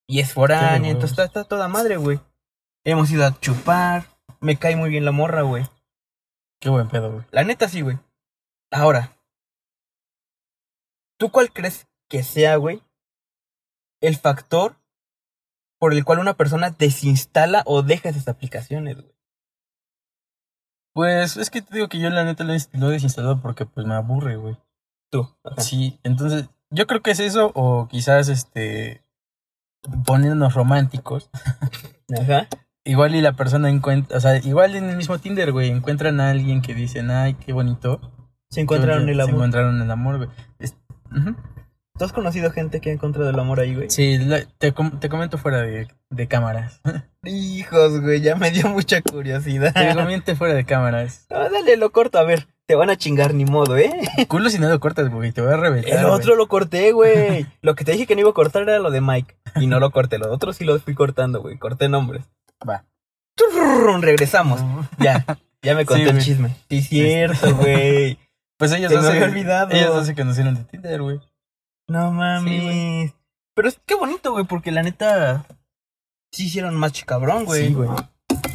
[0.09, 2.19] Y es foránea, entonces está toda madre, güey.
[2.83, 4.07] Hemos ido a chupar.
[4.41, 5.67] Me cae muy bien la morra, güey.
[6.61, 7.25] Qué buen pedo, güey.
[7.31, 7.99] La neta sí, güey.
[8.71, 9.13] Ahora.
[11.23, 12.83] ¿Tú cuál crees que sea, güey,
[14.01, 14.75] el factor
[15.79, 19.15] por el cual una persona desinstala o deja esas aplicaciones, güey?
[20.93, 23.95] Pues es que te digo que yo la neta lo he desinstalado porque pues me
[23.95, 24.57] aburre, güey.
[25.13, 25.33] Tú.
[25.59, 29.05] Sí, entonces yo creo que es eso o quizás este
[30.05, 31.31] ponernos románticos.
[32.21, 32.49] Ajá.
[32.85, 36.31] Igual y la persona encuentra, o sea, igual en el mismo Tinder, güey, encuentran a
[36.31, 38.01] alguien que dicen, ay, qué bonito.
[38.53, 39.31] Se encuentran Entonces, en el amor.
[39.31, 40.29] Se encontraron el amor, güey.
[40.59, 40.77] Es,
[41.99, 43.91] ¿Tú has conocido gente que ha encontrado el amor ahí, güey?
[43.91, 44.19] Sí,
[44.59, 45.89] te, comento fuera de,
[46.27, 46.81] cámaras.
[47.25, 49.75] Hijos, güey, ya me dio mucha curiosidad.
[49.75, 51.27] Te comento fuera de cámaras.
[51.31, 52.49] No, dale, lo corto, a ver.
[52.67, 53.93] Te van a chingar ni modo, ¿eh?
[54.29, 55.99] Culo si no lo cortas, güey, te voy a reventar.
[55.99, 57.47] El otro lo corté, güey.
[57.61, 59.37] Lo que te dije que no iba a cortar era lo de Mike.
[59.57, 61.59] Y no lo corté, lo otro sí lo fui cortando, güey.
[61.59, 62.25] Corté nombres.
[62.67, 62.85] Va.
[64.01, 64.61] Regresamos.
[64.99, 65.25] Ya,
[65.63, 66.57] ya me conté sí, el chisme.
[66.71, 68.19] Sí, cierto, güey.
[68.63, 69.73] Pues ellas dos se olvidado.
[69.73, 71.19] Ellas dos se conocieron de Tinder, güey.
[71.89, 73.13] No mames.
[73.57, 75.45] Pero es qué bonito, güey, porque la neta
[76.31, 77.67] sí hicieron más cabrón, güey.
[77.67, 77.89] Sí, güey.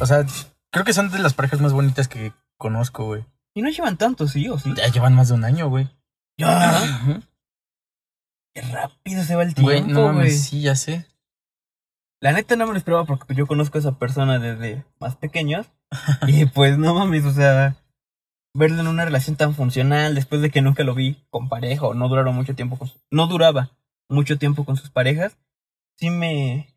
[0.00, 0.24] O sea,
[0.70, 3.26] creo que son de las parejas más bonitas que conozco, güey.
[3.52, 4.72] Y no llevan tanto, sí, o sí.
[4.74, 5.90] Ya llevan más de un año, güey.
[6.38, 7.20] Ya.
[8.54, 9.82] Qué rápido se va el tiempo, güey.
[9.82, 11.04] No mames, sí, ya sé.
[12.22, 15.66] La neta no me lo esperaba porque yo conozco a esa persona desde más pequeños.
[16.26, 17.76] y pues no mames, o sea,
[18.54, 21.94] verlo en una relación tan funcional después de que nunca lo vi con pareja o
[21.94, 23.70] no duraron mucho tiempo con su- no duraba
[24.08, 25.36] mucho tiempo con sus parejas,
[25.96, 26.74] sí me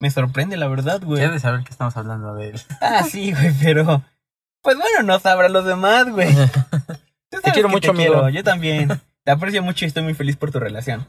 [0.00, 1.20] me sorprende la verdad, güey.
[1.22, 2.60] Ya de saber que estamos hablando de él.
[2.80, 4.02] Ah, sí, güey, pero
[4.62, 6.32] pues bueno, no sabrán los demás, güey.
[7.30, 8.12] Sabes quiero mucho, amigo.
[8.14, 8.88] quiero, Yo también.
[9.24, 11.06] Te aprecio mucho y estoy muy feliz por tu relación.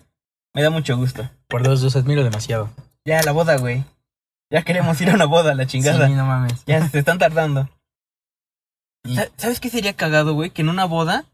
[0.53, 1.29] Me da mucho gusto.
[1.47, 2.69] Por dos, los admiro demasiado.
[3.05, 3.85] Ya, la boda, güey.
[4.51, 6.07] Ya queremos ir a una boda, la chingada.
[6.07, 6.65] Sí, no mames.
[6.65, 7.69] Ya se están tardando.
[9.03, 10.51] Y- ¿Sabes qué sería cagado, güey?
[10.51, 11.25] Que en una boda,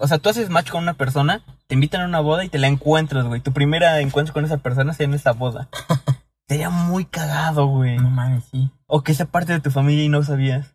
[0.00, 2.58] o sea, tú haces match con una persona, te invitan a una boda y te
[2.58, 3.40] la encuentras, güey.
[3.40, 5.68] Tu primera encuentro con esa persona sea en esa boda.
[6.48, 7.96] sería muy cagado, güey.
[7.96, 8.70] No mames, sí.
[8.86, 10.74] O que sea parte de tu familia y no sabías.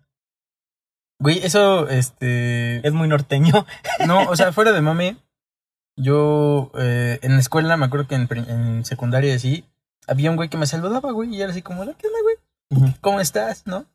[1.20, 2.86] Güey, eso, este...
[2.88, 3.66] Es muy norteño.
[4.08, 5.18] No, o sea, fuera de mame,
[5.98, 9.66] yo eh, en la escuela, me acuerdo que en, secundaria así,
[10.08, 12.94] había un güey que me saludaba, güey, y era así como, ¿qué onda, güey?
[13.02, 13.68] ¿Cómo estás?
[13.68, 13.86] ¿No?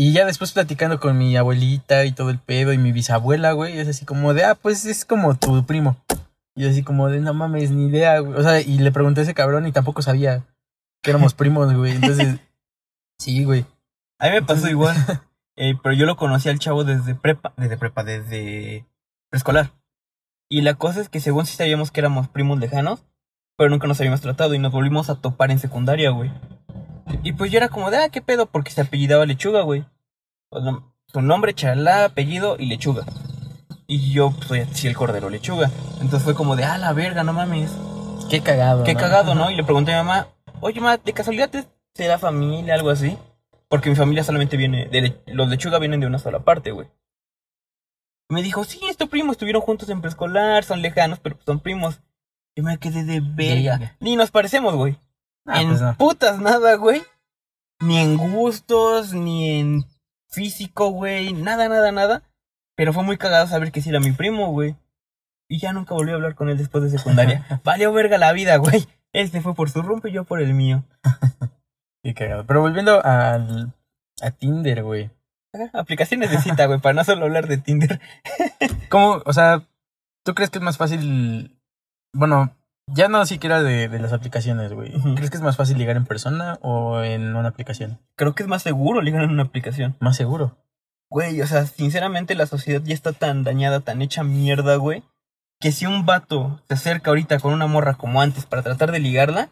[0.00, 3.80] Y ya después platicando con mi abuelita y todo el pedo y mi bisabuela, güey,
[3.80, 5.96] es así como de, ah, pues es como tu primo.
[6.54, 8.38] Y yo así como de, no mames, ni idea, güey.
[8.38, 10.44] O sea, y le pregunté a ese cabrón y tampoco sabía
[11.02, 11.96] que éramos primos, güey.
[11.96, 12.38] Entonces,
[13.18, 13.66] sí, güey.
[14.20, 14.96] A mí me pasó igual.
[15.60, 18.86] Eh, pero yo lo conocí al chavo desde prepa, desde prepa, desde
[19.28, 19.72] preescolar.
[20.48, 23.04] Y la cosa es que según sí sabíamos que éramos primos lejanos,
[23.56, 26.30] pero nunca nos habíamos tratado y nos volvimos a topar en secundaria, güey.
[27.22, 29.84] Y pues yo era como de, ah, qué pedo, porque se apellidaba Lechuga, güey.
[30.50, 33.04] No, Su nombre, chalá, apellido y Lechuga.
[33.86, 35.70] Y yo pues, soy así el cordero Lechuga.
[36.00, 37.70] Entonces fue como de, ah, la verga, no mames.
[38.30, 38.84] Qué cagado.
[38.84, 39.00] Qué ¿no?
[39.00, 39.50] cagado, ¿no?
[39.50, 40.28] Y le pregunté a mi mamá,
[40.60, 43.16] oye, mamá, ¿de casualidad te- será familia, algo así?
[43.68, 46.88] Porque mi familia solamente viene, de le- los lechuga vienen de una sola parte, güey.
[48.30, 52.00] Me dijo, sí, es tu primo, estuvieron juntos en preescolar, son lejanos, pero son primos.
[52.54, 53.20] Y me quedé de.
[53.20, 53.96] Verga.
[54.00, 54.98] Ni nos parecemos, güey.
[55.48, 55.96] Ah, en pues no.
[55.96, 57.02] putas nada, güey.
[57.80, 59.84] Ni en gustos, ni en
[60.28, 61.32] físico, güey.
[61.32, 62.22] Nada, nada, nada.
[62.76, 64.76] Pero fue muy cagado saber que sí era mi primo, güey.
[65.48, 67.46] Y ya nunca volví a hablar con él después de secundaria.
[67.64, 68.86] Valió verga la vida, güey.
[69.12, 70.84] Se fue por su rumbo y yo por el mío.
[72.02, 72.46] Qué cagado.
[72.46, 73.72] Pero volviendo al,
[74.20, 75.10] a Tinder, güey.
[75.72, 78.00] Aplicaciones de cita, güey, para no solo hablar de Tinder.
[78.90, 79.66] ¿Cómo, o sea,
[80.24, 81.58] tú crees que es más fácil,
[82.12, 82.54] bueno,
[82.94, 84.92] ya no siquiera de, de las aplicaciones, güey.
[85.14, 87.98] ¿Crees que es más fácil ligar en persona o en una aplicación?
[88.16, 89.96] Creo que es más seguro ligar en una aplicación.
[90.00, 90.56] Más seguro.
[91.10, 95.02] Güey, o sea, sinceramente la sociedad ya está tan dañada, tan hecha mierda, güey.
[95.60, 99.00] Que si un vato se acerca ahorita con una morra como antes para tratar de
[99.00, 99.48] ligarla,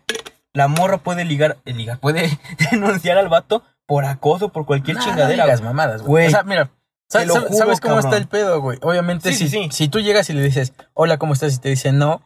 [0.53, 2.39] la morra puede ligar, eh, ligar puede
[2.71, 5.37] denunciar al vato por acoso, por cualquier Nah, chingadera.
[5.39, 6.27] No digas mamadas, güey.
[6.29, 6.71] O sea, mira,
[7.11, 7.99] juro, ¿sabes cómo cabrón.
[8.13, 8.79] está el pedo, güey?
[8.83, 9.69] Obviamente, Sí, si, sí, sí.
[9.73, 11.55] si tú llegas y le dices, hola, ¿cómo estás?
[11.55, 12.23] Y te dicen no,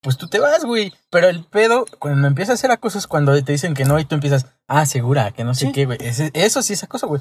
[0.00, 0.92] pues tú te vas, güey.
[1.10, 4.04] Pero el pedo, cuando empieza a hacer acoso es cuando te dicen que no y
[4.04, 5.72] tú empiezas, ah, segura, que no sé Sí.
[5.72, 5.98] qué, güey.
[6.00, 7.20] Ese- Eso sí es acoso, güey.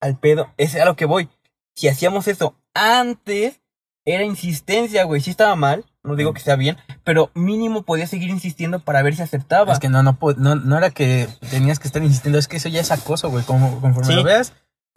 [0.00, 1.28] Al pedo, es a lo que voy.
[1.76, 3.60] Si hacíamos eso antes,
[4.04, 5.20] era insistencia, güey.
[5.20, 9.14] Sí estaba mal, no digo que sea bien, pero mínimo podía seguir insistiendo para ver
[9.14, 9.72] si aceptaba.
[9.72, 12.68] Es que no, no, no, no era que tenías que estar insistiendo, es que eso
[12.70, 13.44] ya es acoso, güey.
[13.44, 14.14] Como, conforme Sí.
[14.14, 14.54] lo veas,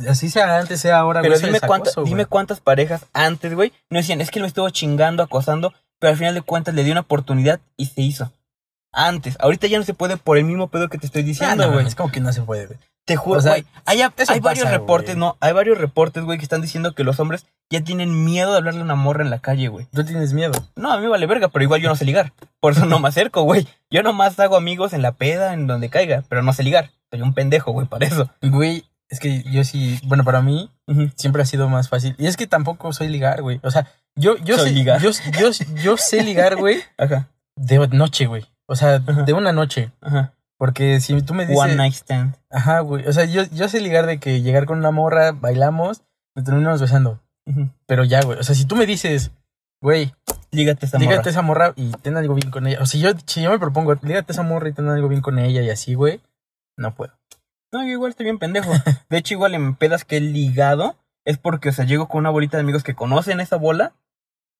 [0.07, 2.07] así sea antes, sea ahora, Pero güey, dime, cuánta- güey.
[2.07, 5.73] dime cuántas parejas antes, güey, no decían, es que lo estuvo chingando, acosando,
[6.03, 8.33] pero al final de cuentas le dio una oportunidad y se hizo.
[8.91, 11.65] Antes, ahorita ya no se puede por el mismo pedo que te estoy Ah, diciendo,
[11.67, 11.87] no, güey.
[11.87, 12.77] es como que no se puede, güey.
[13.05, 13.65] Te juro, O sea, güey.
[13.85, 15.19] Hay, hay eso varios pasa, reportes, güey.
[15.19, 15.37] ¿no?
[15.39, 18.81] Hay varios reportes, güey, que están diciendo que los hombres ya tienen miedo de hablarle
[18.81, 19.87] a una morra en la calle, güey.
[19.93, 20.51] Tú tienes miedo.
[20.75, 22.33] No, a mí vale verga, pero igual yo no sé ligar.
[22.59, 23.65] Por eso no me acerco, güey.
[23.89, 26.91] Yo nomás hago amigos en la peda, en donde caiga, pero no sé ligar.
[27.11, 28.29] Soy un pendejo, güey, para eso.
[28.41, 31.09] Güey, es que yo sí, bueno, para mí Ujú.
[31.15, 32.15] siempre ha sido más fácil.
[32.19, 33.59] Y es que tampoco soy ligar, güey.
[33.63, 35.01] O sea, yo, yo sé ligar.
[35.01, 35.49] Yo, yo,
[35.83, 38.45] yo sé ligar, güey, Ajá, de noche, güey.
[38.67, 39.23] O sea, Ajá.
[39.23, 39.91] de una noche.
[40.01, 40.33] ajá.
[40.57, 41.61] Porque si tú me dices.
[41.61, 42.37] One night stand.
[42.49, 43.05] Ajá, güey.
[43.07, 46.03] O sea, yo, yo sé ligar de que llegar con una morra, bailamos,
[46.35, 47.19] nos terminamos besando.
[47.45, 47.69] Ujú.
[47.85, 48.39] Pero ya, güey.
[48.39, 49.31] O sea, si tú me dices,
[49.81, 50.13] güey,
[50.51, 51.29] Lígate esa lígate a morra.
[51.31, 52.77] esa morra y ten algo bien con ella.
[52.79, 55.21] O sea, yo, si yo me propongo, lígate a esa morra y ten algo bien
[55.21, 56.21] con ella y así, güey,
[56.77, 57.11] no puedo.
[57.73, 58.71] No, yo igual estoy bien pendejo.
[59.09, 60.95] De hecho, igual en pedas que he ligado
[61.25, 63.95] es porque, o sea, llego con una bolita de amigos que conocen esa bola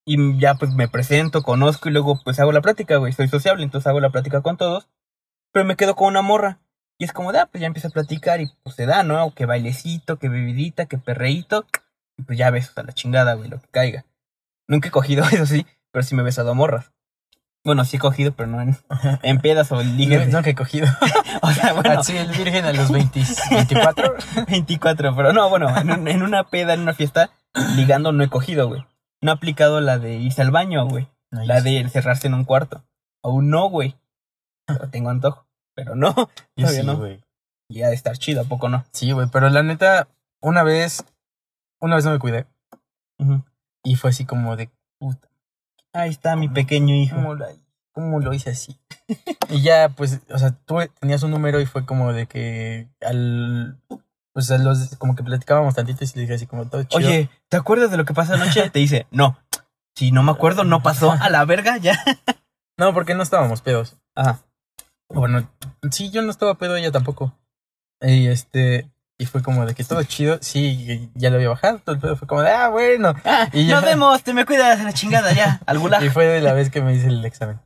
[0.06, 3.12] y ya pues me presento, conozco y luego pues hago la plática, güey.
[3.12, 4.88] Soy sociable, entonces hago la plática con todos.
[5.52, 6.60] Pero me quedo con una morra.
[6.98, 9.34] Y es como, da, pues ya empiezo a platicar y pues se da, ¿no?
[9.34, 11.66] Que bailecito, que bebidita, que perreíto.
[12.18, 14.04] Y pues ya besos a la chingada, güey, lo que caiga.
[14.68, 16.93] Nunca he cogido, eso sí, pero sí me he besado a morras.
[17.64, 18.76] Bueno, sí he cogido, pero no en,
[19.22, 20.26] en pedas o en ligas.
[20.28, 20.86] No, no que he cogido.
[21.42, 24.14] O sea, bueno, Así el virgen a los 20, 24.
[24.48, 27.30] 24, pero no, bueno, en, un- en una peda, en una fiesta,
[27.76, 28.86] ligando no he cogido, güey.
[29.20, 31.08] No he aplicado la de irse al baño, güey.
[31.30, 32.84] La de encerrarse en un cuarto.
[33.22, 33.96] Aún no, güey.
[34.90, 35.46] Tengo antojo.
[35.74, 36.14] Pero no,
[36.56, 36.96] Yo todavía sí, no.
[36.96, 37.20] güey.
[37.68, 38.84] y ha de estar chido, ¿a poco no?
[38.92, 40.08] Sí, güey, pero la neta,
[40.40, 41.04] una vez,
[41.80, 42.46] una vez no me cuidé.
[43.82, 45.28] Y fue así como de, puta,
[45.94, 47.14] Ahí está mi pequeño hijo.
[47.14, 47.46] ¿cómo lo,
[47.92, 48.76] cómo lo hice así?
[49.48, 53.78] y ya, pues, o sea, tú tenías un número y fue como de que al,
[54.32, 56.98] pues, a los, como que platicábamos tantito y le dije así como todo chido.
[56.98, 58.68] Oye, ¿te acuerdas de lo que pasó anoche?
[58.70, 59.38] Te dice, no.
[59.94, 61.12] Si no me acuerdo, no pasó.
[61.12, 61.96] A la verga, ya.
[62.76, 63.96] No, porque no estábamos pedos.
[64.16, 64.40] Ajá.
[65.08, 65.48] Bueno,
[65.92, 67.38] sí, yo no estaba pedo, ella tampoco.
[68.00, 71.94] Y este, y fue como de que todo chido, sí, ya lo había bajado, todo
[71.94, 73.14] el pedo fue como de, ah, bueno.
[73.24, 73.76] Ah, Y ya.
[73.76, 75.60] nos vemos, te me cuidas a la chingada ya.
[75.66, 76.02] Al gulag.
[76.04, 77.60] Y fue de la vez que me hice el examen.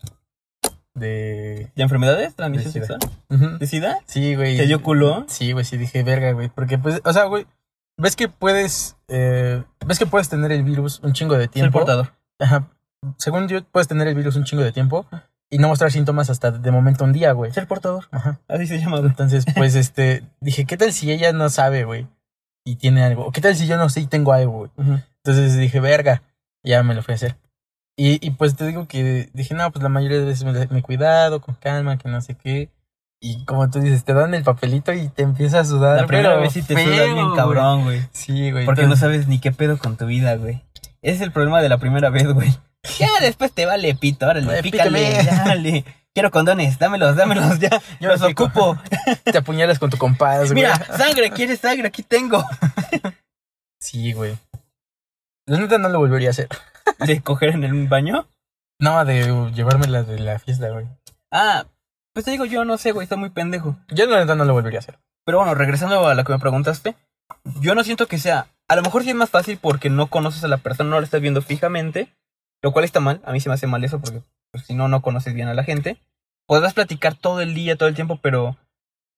[0.94, 1.70] De...
[1.74, 2.34] ¿De enfermedades?
[2.34, 3.58] ¿Transmisión De sexual?
[3.58, 3.98] ¿De sida?
[4.06, 4.56] Sí, güey.
[4.56, 5.24] ¿Te dio culo?
[5.28, 6.48] Sí, güey, sí dije, verga, güey.
[6.48, 7.46] Porque, pues, o sea, güey,
[7.96, 11.78] ves que puedes, eh, ves que puedes tener el virus un chingo de tiempo.
[11.78, 12.12] portador.
[12.40, 12.68] Ajá.
[13.16, 15.06] Según yo, puedes tener el virus un chingo de tiempo
[15.50, 17.52] y no mostrar síntomas hasta de momento un día, güey.
[17.52, 18.04] Ser portador.
[18.10, 18.40] Ajá.
[18.48, 19.10] Así se llama, güey.
[19.10, 22.06] Entonces, pues, este, dije, ¿qué tal si ella no sabe, güey?
[22.64, 23.26] Y tiene algo.
[23.26, 24.70] ¿O qué tal si yo no sé y tengo algo, güey?
[24.76, 25.00] Ujú.
[25.24, 26.22] Entonces dije, verga,
[26.62, 27.36] ya me lo fui a hacer.
[27.96, 30.82] Y, y pues te digo que dije, no, pues la mayoría de veces me, me
[30.82, 32.70] cuidado, con calma, que no sé qué.
[33.20, 36.00] Y como tú dices, te dan el papelito y te empieza a sudar.
[36.00, 38.02] La primera vez sí te feo, suda bien cabrón, güey.
[38.12, 38.64] Sí, güey.
[38.64, 40.62] Porque no entonces- sabes ni qué pedo con tu vida, güey.
[41.02, 42.56] Ese es el problema de la primera vez, güey.
[42.98, 45.84] Ya después te vale pito, órale, Ay, pícale, dale.
[46.14, 47.80] Quiero condones, dámelos, dámelos, ya.
[48.00, 48.44] Yo los pico.
[48.44, 48.78] ocupo.
[49.24, 50.54] te apuñalas con tu compás, güey.
[50.54, 51.88] Mira, sangre, ¿quieres sangre?
[51.88, 52.44] Aquí tengo.
[53.80, 54.36] Sí, güey.
[55.46, 56.48] La neta no lo volvería a hacer.
[56.98, 58.26] ¿De coger en el baño?
[58.80, 60.86] No, de llevármela de la fiesta, güey.
[61.30, 61.66] Ah,
[62.12, 63.76] pues te digo, yo no sé, güey, está muy pendejo.
[63.88, 64.98] Yo la neta no lo volvería a hacer.
[65.24, 66.96] Pero bueno, regresando a lo que me preguntaste,
[67.60, 68.48] yo no siento que sea.
[68.68, 71.04] A lo mejor sí es más fácil porque no conoces a la persona, no la
[71.04, 72.08] estás viendo fijamente,
[72.62, 73.20] lo cual está mal.
[73.24, 75.54] A mí se me hace mal eso porque pues, si no, no conoces bien a
[75.54, 76.00] la gente.
[76.46, 78.56] Podrás platicar todo el día, todo el tiempo, pero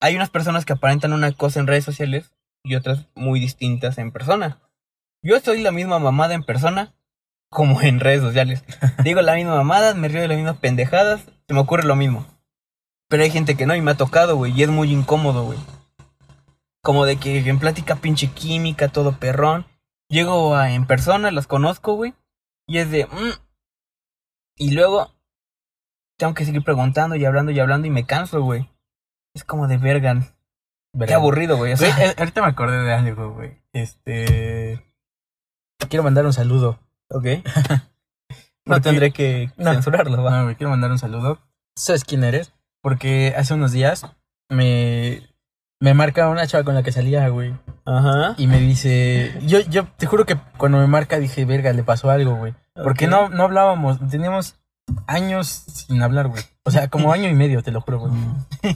[0.00, 2.33] hay unas personas que aparentan una cosa en redes sociales
[2.64, 4.59] y otras muy distintas en persona.
[5.22, 6.94] Yo soy la misma mamada en persona
[7.50, 8.64] como en redes sociales.
[9.05, 12.26] Digo la misma mamada, me río de las mismas pendejadas, se me ocurre lo mismo.
[13.09, 15.59] Pero hay gente que no y me ha tocado, güey, y es muy incómodo, güey.
[16.83, 19.66] Como de que en plática pinche química, todo perrón.
[20.09, 22.14] Llego a, en persona, las conozco, güey.
[22.70, 23.04] Y es de...
[23.06, 23.33] mm.
[24.59, 25.11] Y luego
[26.16, 28.70] tengo que seguir preguntando y hablando y hablando y me canso, güey.
[29.35, 30.37] Es como de vergan.
[31.06, 31.72] Qué aburrido, güey.
[31.72, 33.61] o Güey, sea, eh, ahorita me acordé de algo, güey.
[33.72, 34.87] Este.
[35.88, 36.78] Quiero mandar un saludo.
[37.09, 37.24] ok.
[37.42, 37.42] ¿Por
[38.76, 39.72] No tendré que No.
[39.72, 40.30] censurarlo, va.
[40.30, 41.40] No, güey, quiero mandar un saludo.
[41.74, 42.52] ¿Sabes quién eres?
[42.83, 44.06] Porque hace unos días
[44.48, 45.28] me.
[45.81, 47.55] Me marca una chava con la que salía, güey.
[47.87, 48.35] Ajá.
[48.37, 49.35] Y me dice.
[49.43, 52.55] Yo, yo te juro que cuando me marca dije, verga, le pasó algo, güey.
[52.75, 53.99] Porque no, no hablábamos.
[54.11, 54.57] Teníamos
[55.07, 56.43] años sin hablar, güey.
[56.64, 58.12] O sea, como año y medio, te lo juro, güey.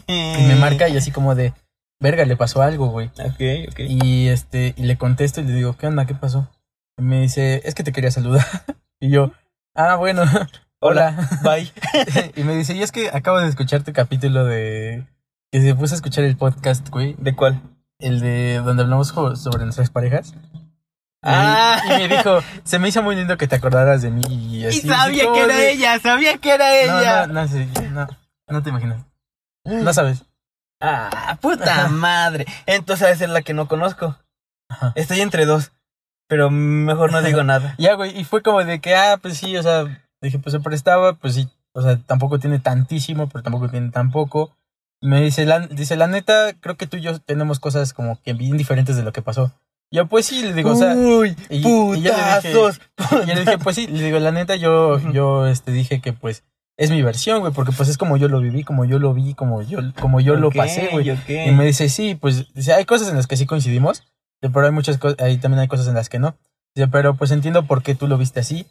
[0.06, 1.52] Y me marca y así como de.
[2.00, 3.08] Verga, le pasó algo, güey.
[3.18, 3.80] Ok, ok.
[3.80, 6.06] Y este, y le contesto y le digo, ¿qué onda?
[6.06, 6.48] ¿Qué pasó?
[6.98, 8.44] Y me dice, es que te quería saludar.
[9.00, 9.32] Y yo,
[9.74, 10.22] ah, bueno,
[10.80, 11.28] hola.
[11.42, 11.70] Bye.
[12.36, 15.04] y me dice, y es que acabo de escuchar tu capítulo de.
[15.54, 17.14] Que se puso a escuchar el podcast, güey.
[17.16, 17.62] ¿De cuál?
[18.00, 20.34] El de donde hablamos sobre nuestras parejas.
[21.22, 21.80] Ah.
[21.86, 24.20] Y, me dijo, se me hizo muy lindo que te acordaras de mí.
[24.28, 27.26] Y, sabía ¿cómo que era de- ella, sabía que era No, ella.
[27.28, 28.08] no, no, sí, no,
[28.48, 29.06] no te imaginas.
[29.64, 30.24] No sabes.
[30.80, 32.46] Ah, puta madre.
[32.66, 34.16] Entonces esa es la que no conozco.
[34.68, 34.90] Ajá.
[34.96, 35.70] Estoy entre dos.
[36.26, 37.76] Pero mejor no digo nada.
[37.78, 39.84] Ya, güey, y fue como de que, ah, pues sí, o sea,
[40.20, 44.10] dije, pues se prestaba, pues sí, o sea, tampoco tiene tantísimo, pero tampoco tiene tan
[44.10, 44.50] poco.
[45.04, 48.18] Y me dice, la, dice, la neta, creo que tú y yo tenemos cosas como
[48.22, 49.52] que bien diferentes de lo que pasó.
[49.90, 52.80] Yo, pues sí, le digo, o sea, Uy, y- y yo le dije- putazos.
[53.24, 56.14] y yo le dije, pues sí, le digo, la neta, yo, yo, este, dije que,
[56.14, 56.42] pues,
[56.78, 59.34] es mi versión, güey, porque pues es como yo lo viví, como yo lo vi,
[59.34, 61.10] como yo, como yo lo Ok, pasé, güey.
[61.10, 61.28] ok.
[61.48, 64.02] Y me dice, sí, pues, dice, hay cosas en las que sí coincidimos,
[64.40, 66.34] pero hay muchas cosas, ahí también hay cosas en las que no.
[66.74, 68.66] Dice, pero pues entiendo por qué tú lo viste así.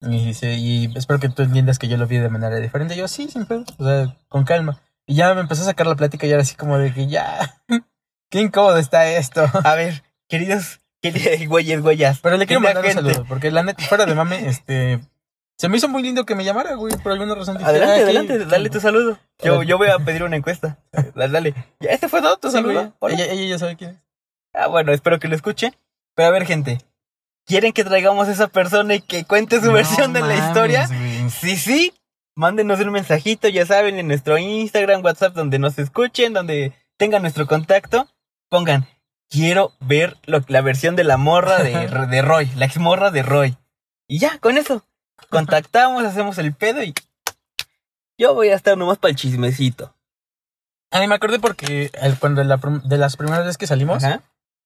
[0.00, 2.94] Y dice, y espero que tú entiendas que yo lo vi de manera diferente.
[2.94, 4.80] Y yo, sí, sin pedo, o sea, con calma.
[5.06, 7.60] Y ya me empezó a sacar la plática y era así como de que ya,
[8.30, 9.44] qué incómodo está esto.
[9.64, 12.20] A ver, queridos, queridos güeyes, güeyas.
[12.20, 15.00] Pero le quiero mandar un saludo, porque la neta, fuera de mame, este,
[15.58, 17.58] se me hizo muy lindo que me llamara, güey, por alguna razón.
[17.58, 19.18] Dije, Adelante, ah, adelante, dale tu saludo.
[19.42, 20.78] Yo, yo voy a pedir una encuesta.
[21.14, 21.54] Dale, dale.
[21.80, 22.92] Este fue todo tu Sí, saludo.
[23.02, 23.96] Ella, ella ya sabe quién es.
[24.54, 25.72] Ah, bueno, espero que lo escuche.
[26.14, 26.78] Pero a ver, gente.
[27.46, 30.86] ¿Quieren que traigamos a esa persona y que cuente su No versión de la historia?
[30.86, 31.28] güey.
[31.28, 31.92] Sí, sí.
[32.36, 37.46] Mándenos un mensajito, ya saben, en nuestro Instagram, WhatsApp, donde nos escuchen, donde tengan nuestro
[37.46, 38.08] contacto.
[38.50, 38.86] Pongan,
[39.30, 43.56] quiero ver lo- la versión de la morra de, de Roy, la exmorra de Roy.
[44.08, 44.84] Y ya, con eso.
[45.30, 46.92] Contactamos, hacemos el pedo y...
[48.18, 49.94] Yo voy a estar nomás para el chismecito.
[50.90, 54.22] A mí me acordé porque el- cuando la de las primeras veces que salimos, Ajá.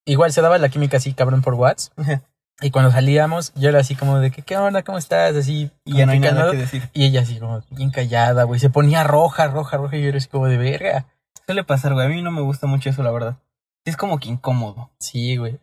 [0.06, 1.98] igual se daba la química así, cabrón, por WhatsApp.
[1.98, 2.22] Ajá.
[2.60, 4.82] Y cuando salíamos, yo era así como de que, ¿qué onda?
[4.82, 5.36] ¿Cómo estás?
[5.36, 6.90] Así, Y ya no hay nada que decir.
[6.92, 8.58] Y ella así como bien callada, güey.
[8.58, 9.96] Se ponía roja, roja, roja.
[9.96, 11.06] Y yo era así como de verga.
[11.46, 12.06] Suele pasar, güey.
[12.06, 13.38] A mí no me gusta mucho eso, la verdad.
[13.84, 14.90] Es como que incómodo.
[14.98, 15.60] Sí, güey.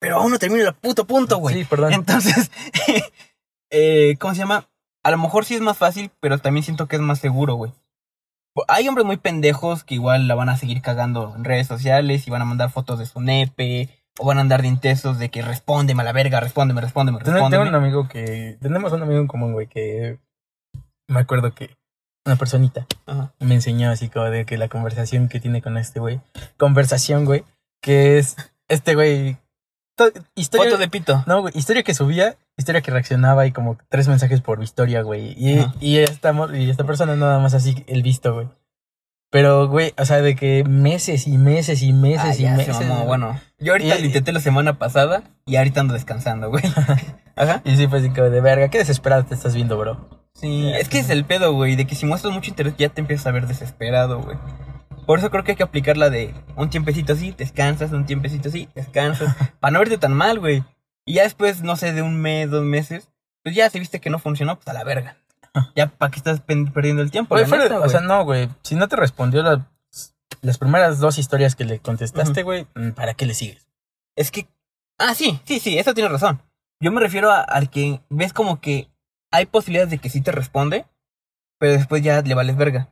[0.00, 1.54] Pero aún no termina el puto punto, güey.
[1.54, 1.92] Sí, perdón.
[1.92, 2.50] Entonces,
[3.70, 4.68] eh, ¿cómo se llama?
[5.04, 7.72] A lo mejor sí es más fácil, pero también siento que es más seguro, güey.
[8.66, 12.30] Hay hombres muy pendejos que igual la van a seguir cagando en redes sociales y
[12.30, 13.88] van a mandar fotos de su nepe
[14.18, 17.32] o van a andar de intensos de que respóndeme a la verga, respóndeme, respóndeme, Tengo,
[17.36, 17.68] tengo respóndeme.
[17.68, 18.58] un amigo que.
[18.60, 20.18] Tenemos un amigo en común, güey, que.
[21.08, 21.76] Me acuerdo que
[22.24, 23.34] una personita Ajá.
[23.40, 26.20] me enseñó así como de que la conversación que tiene con este güey.
[26.56, 27.44] Conversación, güey.
[27.82, 28.36] Que es
[28.68, 29.38] este güey.
[29.96, 31.24] to- Historia, Foto de pito.
[31.26, 35.34] No, güey, historia que subía, historia que reaccionaba y como tres mensajes por historia, güey.
[35.36, 38.48] Y, y, esta, y esta persona nada más así el visto, güey.
[39.32, 42.66] Pero, güey, o sea, de que meses y meses y meses Ah, y ya se
[42.68, 42.86] meses.
[42.86, 46.62] mamó, bueno, yo ahorita Y- lo intenté la semana pasada y ahorita ando descansando, güey.
[47.36, 47.62] Ajá.
[47.64, 50.06] Y sí, pues como de verga, qué desesperado te estás viendo, bro.
[50.34, 53.00] Sí, es que es el pedo, güey, de que si muestras mucho interés ya te
[53.00, 54.36] empiezas a ver desesperado, güey.
[55.06, 58.50] Por eso creo que hay que aplicar la de un tiempecito así, descansas, un tiempecito
[58.50, 60.62] así, descansas, para no verte tan mal, güey.
[61.06, 63.08] Y ya después, no sé, de un mes, dos meses,
[63.42, 65.16] pues ya se viste que no funcionó, pues a la verga.
[65.76, 67.34] Ya, ¿para qué estás perdiendo el tiempo?
[67.34, 68.48] Oye, la o sea, no, güey.
[68.62, 69.60] Si no te respondió las,
[70.40, 73.68] las primeras dos historias que le contestaste, güey, mm, ¿para qué le sigues?
[74.16, 74.48] Es que.
[74.98, 76.40] Ah, sí, sí, sí, eso tienes razón.
[76.80, 78.88] Yo me refiero a- al que ves como que
[79.30, 80.84] hay posibilidades de que sí te responde,
[81.58, 82.88] pero después ya le vales verga.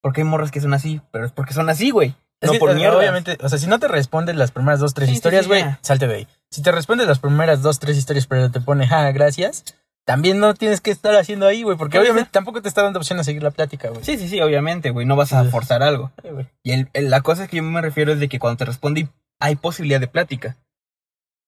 [0.00, 2.14] Porque hay morras que son así, pero es porque son así, güey.
[2.42, 2.98] No por eh, mierda.
[2.98, 6.06] Obviamente, o sea, si no te responde las primeras dos, tres Sí, historias, güey, salte
[6.06, 6.28] de ahí.
[6.50, 9.64] Si te responde las primeras dos, tres historias, pero te pone, ah, gracias,
[10.06, 13.18] también no tienes que estar haciendo ahí, güey, porque obviamente tampoco te está dando opción
[13.20, 14.04] a seguir la plática, güey.
[14.04, 15.06] Sí, sí, sí, obviamente, güey.
[15.06, 16.10] No vas a forzar algo.
[16.22, 16.28] Sí.
[16.62, 18.64] Y el, el- la cosa es que yo me refiero es de que cuando te
[18.66, 19.08] responde
[19.40, 20.56] hay posibilidad de plática.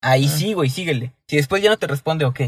[0.02, 0.30] Ahí Ah.
[0.30, 1.12] sí, güey, síguele.
[1.28, 2.40] Si después ya no te responde, ok.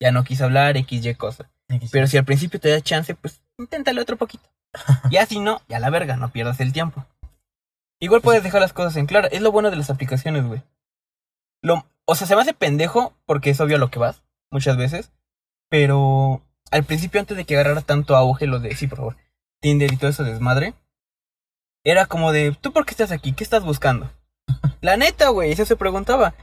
[0.00, 1.50] Ya no quiso hablar, X, Y cosa.
[1.92, 4.44] Pero si al principio te da chance, pues inténtale otro poquito.
[5.10, 7.04] Ya si no, ya la verga, no pierdas el tiempo.
[8.00, 9.28] Igual puedes dejar las cosas en claro.
[9.30, 10.62] Es lo bueno de las aplicaciones, güey.
[11.62, 14.22] Lo, o sea, se me hace pendejo porque es obvio a lo que vas,
[14.52, 15.10] muchas veces.
[15.70, 19.16] Pero al principio, antes de que agarrara tanto auge lo de, sí, por favor,
[19.60, 20.74] Tinder y todo eso desmadre,
[21.84, 23.32] era como de, ¿tú por qué estás aquí?
[23.32, 24.10] ¿Qué estás buscando?
[24.80, 26.34] La neta, güey, eso se preguntaba.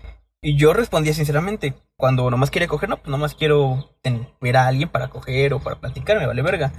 [0.42, 3.98] Y yo respondía sinceramente, cuando nomás quiere coger, no, pues nomás quiero
[4.42, 6.72] ver a alguien para coger o para platicar, me vale verga.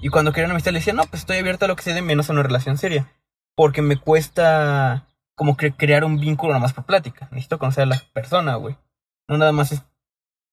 [0.00, 1.94] Y cuando quería una amistad le decía, no, pues estoy abierto a lo que se
[1.94, 3.12] dé, menos a una relación seria.
[3.56, 7.26] Porque me cuesta como cre- crear un vínculo nomás por plática.
[7.32, 8.76] Necesito conocer a la persona, güey.
[9.26, 9.82] No nada más es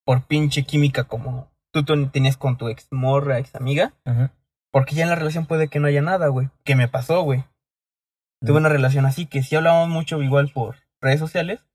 [0.05, 3.93] por pinche química como tú ten- tenías con tu ex morra, ex amiga.
[4.71, 6.49] Porque ya en la relación puede que no haya nada, güey.
[6.63, 7.43] ¿Qué me pasó, güey?
[8.41, 11.65] Tuve una relación así que sí hablábamos mucho igual por redes sociales.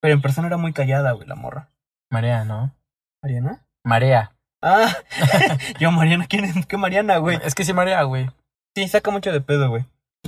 [0.00, 1.70] Pero en persona era muy callada, güey, la morra.
[2.10, 2.74] Marea, ¿no?
[3.22, 3.66] ¿Mariana?
[3.84, 4.36] Marea.
[4.62, 4.88] Ah,
[5.80, 6.66] yo Mariana, ¿quién es?
[6.66, 7.38] ¿Qué Mariana, güey?
[7.44, 8.30] Es que sí marea, güey.
[8.76, 9.84] Sí, saca mucho de pedo, güey.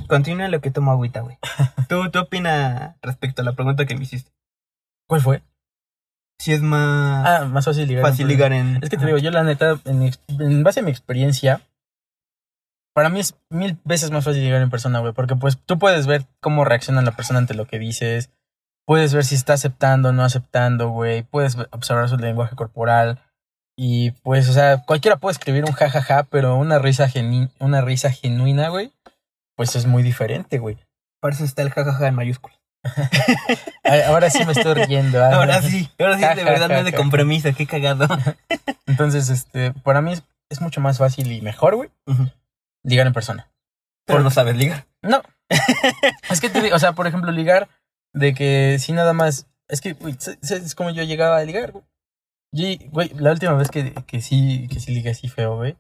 [0.09, 1.39] Continúa en lo que tomo agüita, güey.
[1.89, 4.33] ¿Tú, ¿Tú opinas respecto a la pregunta que me hiciste?
[5.09, 5.43] ¿Cuál fue?
[6.41, 8.03] Si es más Ah, más fácil ligar.
[8.03, 8.79] fácil ligar en...
[8.83, 11.61] Es que te digo, yo la neta, en, en base a mi experiencia,
[12.95, 16.07] para mí es mil veces más fácil llegar en persona, güey, porque pues tú puedes
[16.07, 18.31] ver cómo reacciona la persona ante lo que dices,
[18.87, 23.21] puedes ver si está aceptando o no aceptando, güey, puedes observar su lenguaje corporal
[23.77, 28.11] y pues, o sea, cualquiera puede escribir un jajaja, pero una risa genu una risa
[28.11, 28.93] genuina, güey,
[29.57, 30.79] pues es muy diferente, güey.
[31.21, 32.60] Para eso está el jajaja en mayúsculas.
[34.07, 35.23] Ahora sí me estoy riendo.
[35.23, 35.35] ah.
[35.35, 38.07] Ahora sí, ahora sí, de verdad no es de compromiso, qué cagado.
[38.87, 42.29] Entonces, este, para mí es, es mucho más fácil y mejor, güey, Ujú.
[42.85, 43.51] ligar en persona.
[44.07, 44.87] Pero no sabes ligar.
[45.03, 45.23] No.
[46.31, 47.69] es que te digo, o sea, por ejemplo, ligar
[48.13, 49.47] de que si nada más.
[49.69, 51.85] Es que, güey, es como yo llegaba a ligar, güey.
[52.53, 55.77] Yo, güey, la última vez que, que sí, que sí ligué así feo, güey,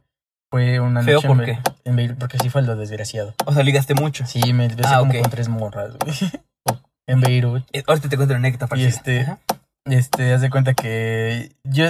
[0.52, 1.70] fue una ¿Feo noche por en, qué?
[1.84, 3.34] En porque sí fue lo desgraciado.
[3.46, 4.24] O sea, ligaste mucho.
[4.26, 5.22] Sí, me besé Ah, como ok.
[5.22, 6.14] con tres morras, güey.
[7.10, 7.64] En Beirut.
[7.72, 9.38] Eh, Ahorita te cuento una anécdota Y este, Ajá.
[9.84, 11.86] este, haz de cuenta que yo,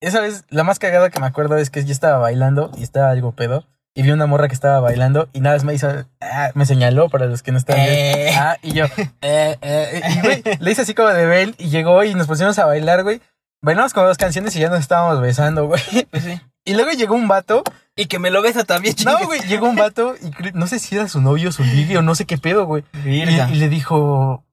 [0.00, 3.10] esa vez, la más cagada que me acuerdo es que yo estaba bailando y estaba
[3.10, 3.64] algo pedo.
[3.94, 5.86] Y vi una morra que estaba bailando y nada más me hizo,
[6.22, 7.76] ah, me señaló para los que no están.
[7.78, 8.32] Eh.
[8.34, 8.86] Ah, y yo,
[9.20, 12.58] eh, eh, y güey, le hice así como de Bell y llegó y nos pusimos
[12.58, 13.20] a bailar, güey.
[13.62, 15.80] Bailamos como dos canciones y ya nos estábamos besando, güey.
[16.10, 16.40] Pues sí.
[16.64, 17.64] Y luego llegó un vato.
[17.96, 19.24] Y que me lo besa también, No, chingue.
[19.26, 22.14] güey, llegó un vato y no sé si era su novio, su ligue o no
[22.14, 22.84] sé qué pedo, güey.
[23.04, 24.44] Y, y le dijo,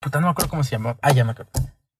[0.00, 0.98] puta, no me acuerdo cómo se llamaba.
[1.00, 1.52] Ah, ya me acuerdo.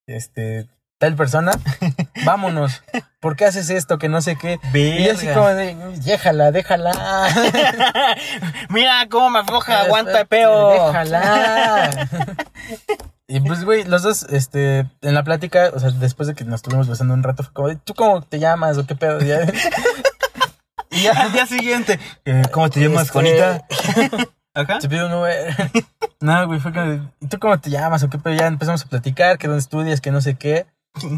[0.09, 0.68] Este,
[0.99, 1.53] tal persona,
[2.26, 2.82] vámonos.
[3.20, 3.99] ¿Por qué haces esto?
[3.99, 4.59] Que no sé qué.
[4.74, 5.40] Y yo así Verga.
[5.40, 6.92] como de, déjala, déjala.
[8.68, 10.70] Mira cómo me afloja, aguanta peo.
[10.72, 11.90] Déjala.
[13.29, 16.57] Y pues, güey, los dos, este, en la plática, o sea, después de que nos
[16.57, 19.20] estuvimos besando un rato, fue como, ¿tú cómo te llamas o qué pedo?
[19.22, 19.41] Y ya,
[20.91, 21.99] y ya, Al día siguiente.
[22.24, 23.66] eh, ¿Cómo te llamas, Este- Juanita?
[24.55, 24.81] Ajá.
[24.81, 25.55] se pidió un Uber.
[26.20, 28.35] no, güey, fue como, ¿y tú cómo te llamas o qué pedo?
[28.35, 30.66] Ya empezamos a platicar, que dónde estudias, que no sé qué.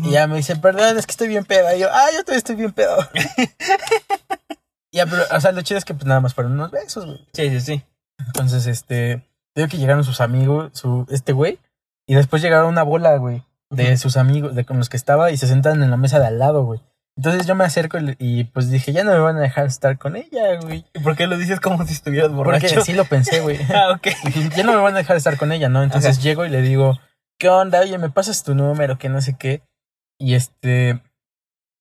[0.02, 1.74] Y ya me dice, perdón, es que estoy bien pedo.
[1.74, 2.98] Y yo, ah, yo también estoy bien pedo.
[4.92, 7.24] ya, pero, o sea, lo chido es que pues nada más fueron unos besos, güey.
[7.32, 7.84] Sí, sí, sí.
[8.26, 9.22] Entonces, este,
[9.54, 11.58] veo que llegaron sus amigos, su, este güey,
[12.10, 15.36] y después llegaron una bola, güey, de sus amigos, de con los que estaba, y
[15.36, 16.80] se sentan en la mesa de al lado, güey.
[17.16, 20.16] Entonces yo me acerco y, pues dije, ya no me van a dejar estar con
[20.16, 20.84] ella, güey.
[20.92, 22.66] ¿Y por qué lo dices como si estuvieras borracho?
[22.66, 23.60] Porque sí lo pensé, güey.
[23.72, 24.08] Ah, ok.
[24.24, 25.84] Dije, ya no me van a dejar estar con ella, ¿no?
[25.84, 26.98] Entonces llego y le digo,
[27.38, 27.78] ¿qué onda?
[27.78, 29.62] Oye, me pasas tu número, que no sé qué.
[30.18, 31.00] Y este,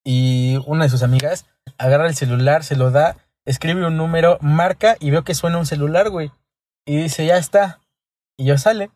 [0.04, 4.96] y una de sus amigas agarra el celular, se lo da, escribe un número, marca
[5.00, 6.30] y veo que suena un celular, güey.
[6.86, 7.80] Y dice, ya está.
[8.36, 8.92] Y yo sale.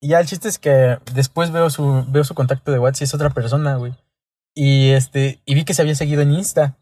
[0.00, 3.04] Y ya el chiste es que después veo su, veo su contacto de WhatsApp y
[3.04, 3.94] es otra persona, güey.
[4.54, 6.76] Y este, y vi que se había seguido en Insta.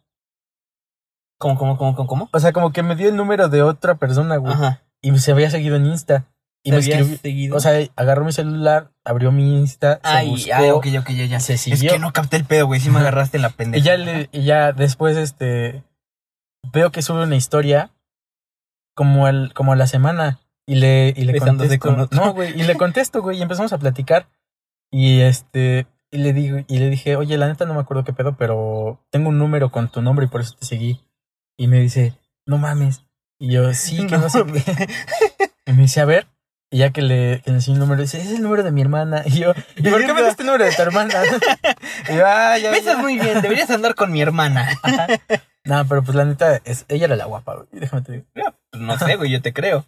[1.38, 2.28] ¿Cómo, cómo, cómo, cómo, cómo?
[2.32, 4.54] O sea, como que me dio el número de otra persona, güey.
[4.54, 4.82] Ajá.
[5.02, 6.26] Y se había seguido en Insta.
[6.66, 7.18] Y ¿Te me escribió.
[7.18, 7.56] seguido?
[7.56, 11.24] O sea, agarró mi celular, abrió mi Insta, se ay, buscó, ay, ok, ok, ya,
[11.26, 11.40] ya.
[11.40, 11.92] se Es siguió.
[11.92, 12.80] que no capté el pedo, güey.
[12.80, 13.82] Sí me agarraste en la pendeja.
[13.82, 15.84] y ya le, y ya después, este,
[16.72, 17.90] veo que sube una historia
[18.94, 20.40] como al, como a la semana.
[20.66, 21.78] Y le, y le contesto.
[21.78, 22.20] con otro.
[22.24, 24.28] No, güey, y le contesto, güey, y empezamos a platicar.
[24.90, 28.12] Y este, y le digo, y le dije, oye, la neta no me acuerdo qué
[28.12, 31.00] pedo, pero tengo un número con tu nombre y por eso te seguí.
[31.58, 32.14] Y me dice,
[32.46, 33.04] no mames.
[33.38, 34.64] Y yo, sí, que no, sé mames.
[34.64, 34.88] qué.
[35.66, 36.28] Y me dice, a ver.
[36.70, 38.80] Y ya que le, que le enseñé el número, dice, es el número de mi
[38.80, 39.22] hermana.
[39.26, 41.22] Y yo, ¿y por qué me diste el número de tu hermana?
[42.08, 43.02] y yo, ah, ya, Besas ya.
[43.02, 43.42] muy bien.
[43.42, 44.68] Deberías andar con mi hermana.
[45.64, 47.68] No, pero pues la neta, es, ella era la guapa, güey.
[47.72, 48.24] Déjame te digo.
[48.70, 49.30] Pues no sé, güey.
[49.30, 49.86] Yo te creo.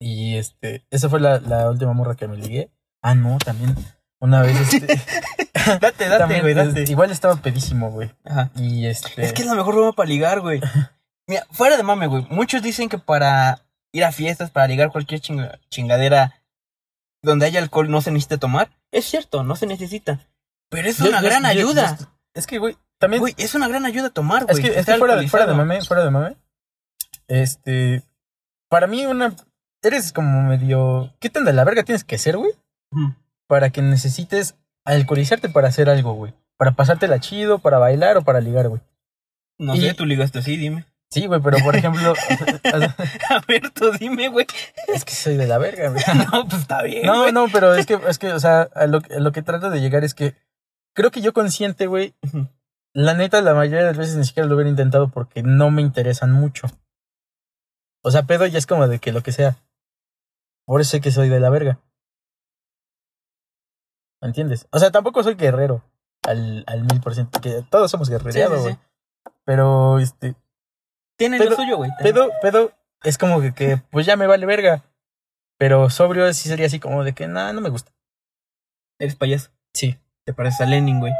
[0.00, 2.70] Y este, esa fue la, la última morra que me ligué.
[3.02, 3.76] Ah, no, también.
[4.18, 4.86] Una vez, este.
[5.80, 8.10] Date, date, también, güey, es- igual estaba pedísimo, güey.
[8.24, 8.50] Ajá.
[8.56, 9.22] Y este.
[9.24, 10.60] Es que es la mejor forma para ligar, güey.
[11.28, 12.26] Mira, fuera de mame, güey.
[12.30, 16.34] Muchos dicen que para ir a fiestas, para ligar cualquier chinga- chingadera
[17.22, 18.70] donde haya alcohol no se necesita tomar.
[18.90, 20.26] Es cierto, no se necesita.
[20.70, 21.98] Pero es yo- una yo- gran yo- ayuda.
[22.34, 23.20] es que, güey, también.
[23.20, 24.56] Güey, es una gran ayuda tomar, güey.
[24.56, 26.36] es que, es que fuera, de- fuera de mame, fuera de mame.
[27.28, 28.02] Este.
[28.68, 29.34] Para mí, una.
[29.82, 31.12] Eres como medio.
[31.20, 32.52] ¿Qué tan de la verga tienes que ser, güey?
[33.46, 36.34] Para que necesites alcoholizarte para hacer algo, güey.
[36.58, 38.80] Para pasártela chido, para bailar o para ligar, güey.
[39.58, 40.84] No Y- sé, tú ligaste así, dime.
[41.12, 42.12] Sí, güey, pero por ejemplo.
[43.30, 44.46] A ver, tú dime, güey.
[44.88, 46.02] es que soy de la verga, güey.
[46.32, 47.04] No, pues está bien.
[47.04, 49.70] No, no, pero es que, es que, o sea, a lo, a lo que trato
[49.70, 50.34] de llegar es que
[50.94, 52.14] creo que yo consciente, güey,
[52.94, 55.82] la neta, la mayoría de las veces ni siquiera lo hubiera intentado porque no me
[55.82, 56.68] interesan mucho.
[58.04, 59.56] O sea, pedo ya es como de que lo que sea.
[60.66, 61.80] Por eso sé que soy de la verga.
[64.20, 64.66] ¿Me entiendes?
[64.70, 65.82] O sea, tampoco soy guerrero
[66.22, 68.72] al, al mil por ciento, que todos somos sí, güey.
[68.72, 68.78] sí.
[69.44, 70.34] Pero, este,
[71.16, 71.90] Tiene lo suyo, güey.
[72.02, 74.84] pedo, pedo, es como que, que, pues ya me vale verga.
[75.58, 77.92] Pero sobrio sí sería así como de que, nah, no me gusta.
[78.98, 79.50] Eres payaso.
[79.74, 79.98] Sí.
[80.24, 81.12] Te pareces a Lenin, güey.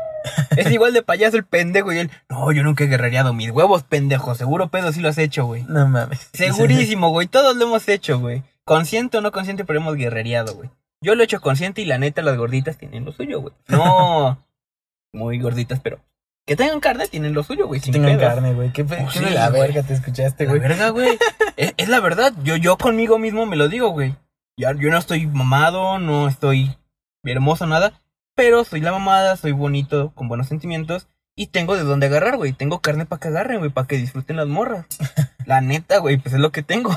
[0.57, 3.83] Es igual de payaso el pendejo y él, no, yo nunca he guerrereado mis huevos,
[3.85, 4.35] pendejo.
[4.35, 5.65] Seguro pedo sí lo has hecho, güey.
[5.65, 6.29] No mames.
[6.35, 7.27] Segurísimo, güey.
[7.27, 8.43] Todos lo hemos hecho, güey.
[8.71, 10.71] Consciente o no consciente, pero hemos guerrereado, güey.
[11.03, 13.53] Yo lo he hecho consciente y la neta, las gorditas tienen lo suyo, güey.
[13.67, 14.41] No
[15.13, 15.99] muy gorditas, pero
[16.47, 17.81] que tengan carne tienen lo suyo, güey.
[17.81, 18.33] Que tengan pedos.
[18.35, 18.73] carne, güey.
[18.73, 19.63] ¿Qué, pe- qué sí, de la güey.
[19.63, 20.61] verga te escuchaste, La güey?
[20.61, 21.19] verga, güey.
[21.57, 22.33] es, es la verdad.
[22.45, 24.15] Yo, yo conmigo mismo me lo digo, güey.
[24.57, 26.77] Ya, yo no estoy mamado, no estoy
[27.25, 28.01] hermoso, nada.
[28.37, 31.09] Pero soy la mamada, soy bonito, con buenos sentimientos.
[31.35, 32.53] Y tengo de dónde agarrar, güey.
[32.53, 34.87] Tengo carne para que agarren, güey, para que disfruten las morras.
[35.45, 36.97] la neta, güey, pues es lo que tengo.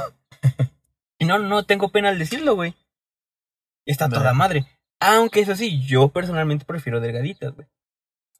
[1.24, 2.76] Y no, no tengo pena al decirlo, güey.
[3.86, 4.66] Está toda madre.
[5.00, 7.68] Aunque eso sí, yo personalmente prefiero delgaditas, güey.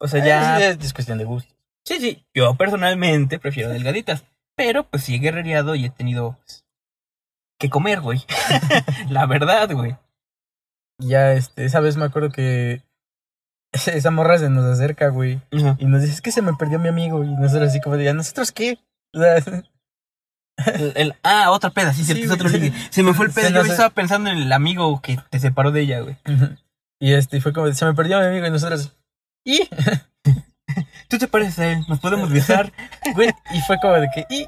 [0.00, 0.60] O sea, Eh, ya...
[0.60, 1.54] Es, es cuestión de gusto.
[1.84, 4.24] Sí, sí, yo personalmente prefiero delgaditas.
[4.56, 6.64] Pero pues sí he guerrereado y he tenido pues,
[7.58, 8.22] que comer, güey.
[9.10, 9.96] La verdad, güey.
[10.98, 12.82] Ya, este, esa vez me acuerdo que
[13.72, 15.40] esa morra se nos acerca, güey.
[15.50, 17.24] Y nos dice, es que se me perdió mi amigo.
[17.24, 18.78] Y nosotros así como de, ¿a nosotros qué?
[19.12, 19.64] O sea,
[20.56, 22.38] El- el- ah, otra peda, sí, Sí, güey.
[22.52, 22.72] ligue.
[22.90, 23.50] Se me fue el pedo.
[23.50, 26.16] Yo estaba pensando en el amigo que te separó de ella, güey.
[27.00, 28.46] y este, fue como, se me perdió mi amigo.
[28.46, 28.92] Y nosotros,
[29.44, 29.68] ¿y?
[31.08, 32.72] Tú te pareces a él, nos podemos besar.
[33.14, 34.46] Güey, y fue como de que, ¿y?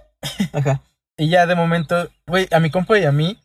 [0.52, 0.82] Ajá.
[1.16, 3.38] Y ya de momento, güey, a mi compa y a mí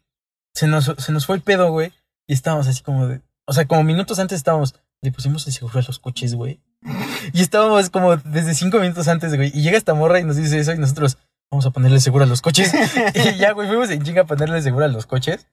[0.55, 1.91] se nos, se nos fue el pedo, güey.
[2.27, 3.21] Y estábamos así como de.
[3.45, 4.75] O sea, como minutos antes estábamos.
[5.01, 6.59] Le pusimos el seguro a los coches, güey.
[7.33, 9.51] Y estábamos como desde cinco minutos antes, güey.
[9.53, 11.17] Y llega esta morra y nos dice eso y nosotros
[11.51, 12.73] vamos a ponerle seguro a los coches.
[13.13, 15.47] y ya, güey, fuimos en chinga a ponerle seguro a los coches.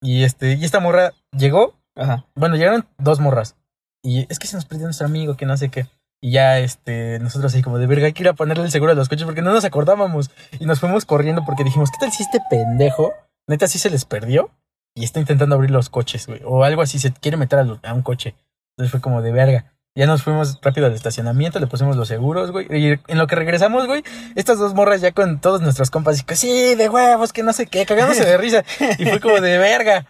[0.00, 1.74] Y este, y esta morra llegó.
[1.96, 2.24] Ajá.
[2.34, 3.56] Bueno, llegaron dos morras.
[4.02, 5.86] Y es que se nos perdió nuestro amigo, que no sé qué.
[6.22, 8.92] Y ya, este, nosotros ahí como de verga, hay que ir a ponerle el seguro
[8.92, 10.30] a los coches porque no nos acordábamos.
[10.58, 13.12] Y nos fuimos corriendo porque dijimos, ¿qué tal si este pendejo,
[13.48, 14.50] neta, sí se les perdió?
[14.94, 16.40] Y está intentando abrir los coches, güey.
[16.44, 18.34] O algo así, se quiere meter a, lo- a un coche.
[18.76, 19.72] Entonces fue como de verga.
[19.96, 22.66] Ya nos fuimos rápido al estacionamiento, le pusimos los seguros, güey.
[22.70, 24.04] Y en lo que regresamos, güey,
[24.36, 27.52] estas dos morras ya con todos nuestros compas, y que sí, de huevos, que no
[27.52, 28.64] sé qué, cagándose de risa.
[28.98, 30.06] Y fue como de verga.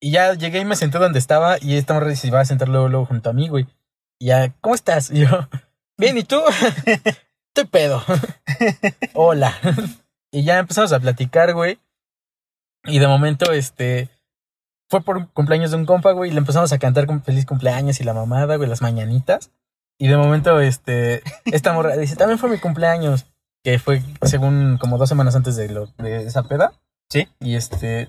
[0.00, 2.68] Y ya llegué y me senté donde estaba y esta morra se iba a sentar
[2.68, 3.66] luego, luego junto a mí, güey.
[4.18, 5.10] Y ya, ¿cómo estás?
[5.10, 5.48] Y yo,
[5.96, 6.42] bien, ¿y tú?
[7.56, 8.02] Estoy pedo.
[9.14, 9.54] Hola.
[10.30, 11.78] Y ya empezamos a platicar, güey.
[12.86, 14.08] Y de momento, este,
[14.94, 17.98] fue por cumpleaños de un compa, güey, y le empezamos a cantar con feliz cumpleaños
[17.98, 19.50] y la mamada, güey, las mañanitas.
[19.98, 23.26] Y de momento, este, esta morra dice, también fue mi cumpleaños,
[23.64, 26.74] que fue según como dos semanas antes de, lo, de esa peda.
[27.10, 27.26] Sí.
[27.40, 28.08] Y este,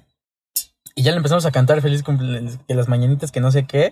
[0.94, 3.92] y ya le empezamos a cantar feliz cumpleaños, que las mañanitas, que no sé qué.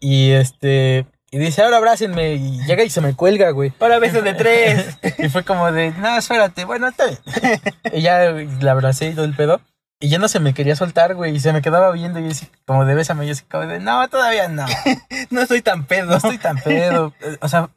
[0.00, 3.74] Y este, y dice, ahora abrácenme, y llega y se me cuelga, güey.
[3.80, 4.98] Ahora besos de tres.
[5.18, 7.18] Y fue como de, no, espérate, bueno, está bien.
[7.92, 9.60] y ya la abracé y todo el pedo.
[10.04, 11.34] Y ya no se me quería soltar, güey.
[11.34, 13.24] Y se me quedaba viendo y yo así, como de bésame.
[13.24, 14.66] Y yo así como de, no, todavía no.
[15.30, 16.06] No soy tan pedo.
[16.10, 17.14] No estoy tan pedo.
[17.20, 17.70] Eh, O sea,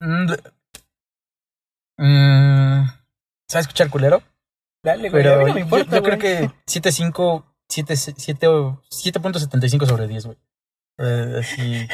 [0.00, 0.32] mm,
[1.98, 2.88] mm,
[3.48, 4.22] ¿sabes escuchar culero?
[4.82, 5.22] Dale, güey.
[5.22, 6.48] a Pero mí no me yo- importa, yo, creo güey.
[6.48, 10.38] que 7.5, 7, 7, o 7.75 sobre 10, güey.
[10.98, 11.88] Eh, así.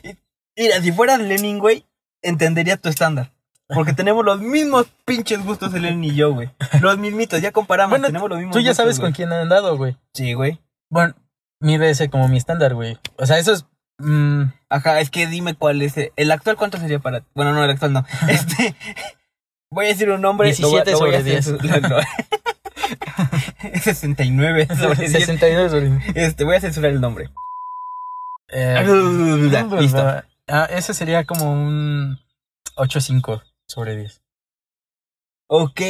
[0.56, 1.84] Mira, si fueras Lenin, güey,
[2.22, 3.32] entendería tu estándar.
[3.74, 6.50] Porque tenemos los mismos pinches gustos el y yo, güey.
[6.80, 9.08] Los mismitos, ya comparamos, Bueno, tenemos los mismos Tú ya gustos, sabes güey.
[9.10, 9.96] con quién han andado, güey.
[10.14, 10.60] Sí, güey.
[10.90, 11.14] Bueno,
[11.60, 12.98] mide ese como mi estándar, güey.
[13.16, 13.66] O sea, eso es.
[13.98, 15.96] mm, Ajá, es que dime cuál es.
[15.96, 18.04] el- ¿El actual cuánto sería para Bueno, no, el actual no.
[18.28, 18.74] Este.
[19.72, 20.52] Voy a decir un nombre.
[20.58, 22.00] lo voy a- 17 lo voy a sobre censurar, lo-
[23.80, 25.12] 69 sobre 10.
[25.12, 26.00] 69 sobre.
[26.26, 27.30] Este, voy a censurar el nombre.
[28.48, 28.84] Eh,
[29.78, 30.22] Listo.
[30.48, 32.18] Ah, ese sería como un
[32.74, 34.20] 8.5 sobre 10.
[35.48, 35.80] Ok,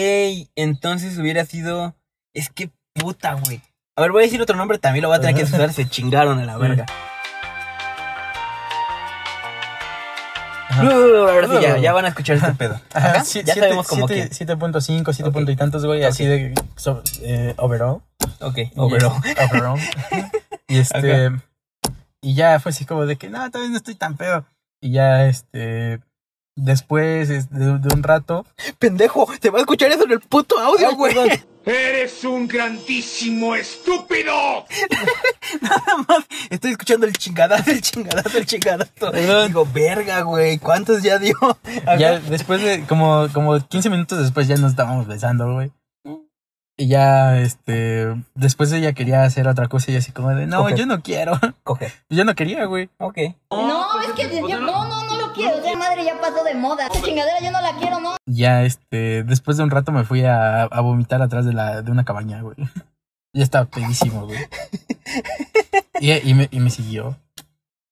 [0.54, 1.94] entonces hubiera sido.
[2.34, 3.60] Es que puta, güey.
[3.96, 5.72] A ver, voy a decir otro nombre, también lo voy a tener que censurar.
[5.72, 6.86] Se chingaron a la verga.
[10.72, 12.80] Ahora sí, ya, ya van a escuchar este pedo.
[12.94, 14.34] Ajá, Ajá, sí, ya siete- sabemos como siete- que.
[14.34, 16.08] 7.5, 7 punto y tantos, güey, Ok.
[16.10, 18.02] así de so- eh, overall.
[18.40, 19.12] Ok, Y overall.
[19.24, 19.78] es- overall.
[20.68, 21.30] y este.
[22.22, 24.46] Y ya fue así como de que no, todavía no estoy tan pedo.
[24.80, 26.00] Y ya este.
[26.62, 28.44] Después es de, de un rato.
[28.78, 31.14] Pendejo, se va a escuchar eso en el puto audio, güey.
[31.64, 34.32] ¡Eres un grandísimo estúpido!
[35.60, 39.10] Nada más estoy escuchando el chingadazo, el chingadazo, el chingadazo.
[39.10, 39.48] Perdón.
[39.48, 41.34] Digo, verga, güey, ¿cuántos ya dio?
[41.98, 45.70] Ya después de como, como 15 minutos después ya nos estábamos besando, güey.
[46.76, 50.86] Y ya, este, después ella quería hacer otra cosa y así como de, no, yo
[50.86, 51.38] no quiero.
[51.62, 51.92] Coge.
[52.08, 52.88] yo no quería, güey.
[52.98, 53.18] Ok.
[53.50, 55.64] No, es que no, no, no quiero.
[55.66, 56.86] Esa madre ya pasó de moda.
[56.86, 58.16] Esa chingadera yo no la quiero, no.
[58.26, 61.90] Ya, este, después de un rato me fui a, a vomitar atrás de, la, de
[61.90, 62.56] una cabaña, güey.
[63.32, 64.40] Ya estaba pedísimo, güey.
[66.00, 67.16] Y, y, me, y me siguió.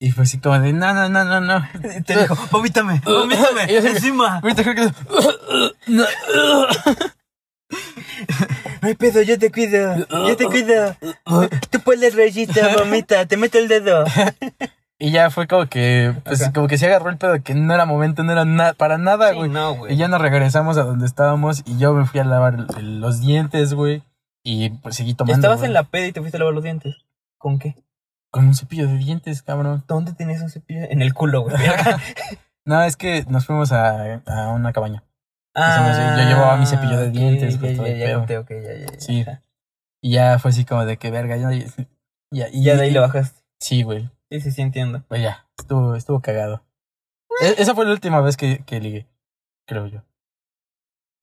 [0.00, 1.68] Y fue así como de, no, no, no, no, no.
[2.06, 4.38] Te dijo, vomítame, vomítame, Y yo así- encima.
[4.42, 4.92] Ahorita creo que...
[5.86, 6.04] No.
[8.80, 10.96] No hay pedo, yo te cuido, yo te cuido.
[11.70, 14.04] Tú puedes, reyita, vomita, te meto el dedo.
[15.00, 17.72] Y ya fue como que, pues como que se agarró el pedo de que no
[17.72, 19.48] era momento, no era nada, para nada, Sí, güey.
[19.50, 23.00] no, Y ya nos regresamos a donde estábamos y yo me fui a lavar el-
[23.00, 24.02] los dientes, güey.
[24.42, 25.36] Y pues seguí tomando.
[25.38, 26.96] Estabas en la peda y te fuiste a lavar los dientes.
[27.38, 27.76] ¿Con qué?
[28.32, 29.84] Con un cepillo de dientes, cabrón.
[29.86, 30.80] ¿Dónde tenías un cepillo?
[30.90, 31.56] En el culo, güey.
[32.64, 35.02] No, es que nos fuimos a, a una cabaña.
[35.54, 39.00] Ah, yo llevaba mi cepillo de dientes, Ya, pues, ya, ya, ya.
[39.00, 39.24] Sí.
[40.02, 41.50] Y ya fue así como de que verga, ya.
[42.30, 43.40] Ya, Y ya de ahí lo bajaste.
[43.58, 44.10] Sí, güey.
[44.30, 45.02] Sí, sí, sí, entiendo.
[45.08, 46.64] Pues ya, estuvo, estuvo cagado.
[47.40, 49.06] E- esa fue la última vez que, que ligué,
[49.66, 50.02] creo yo.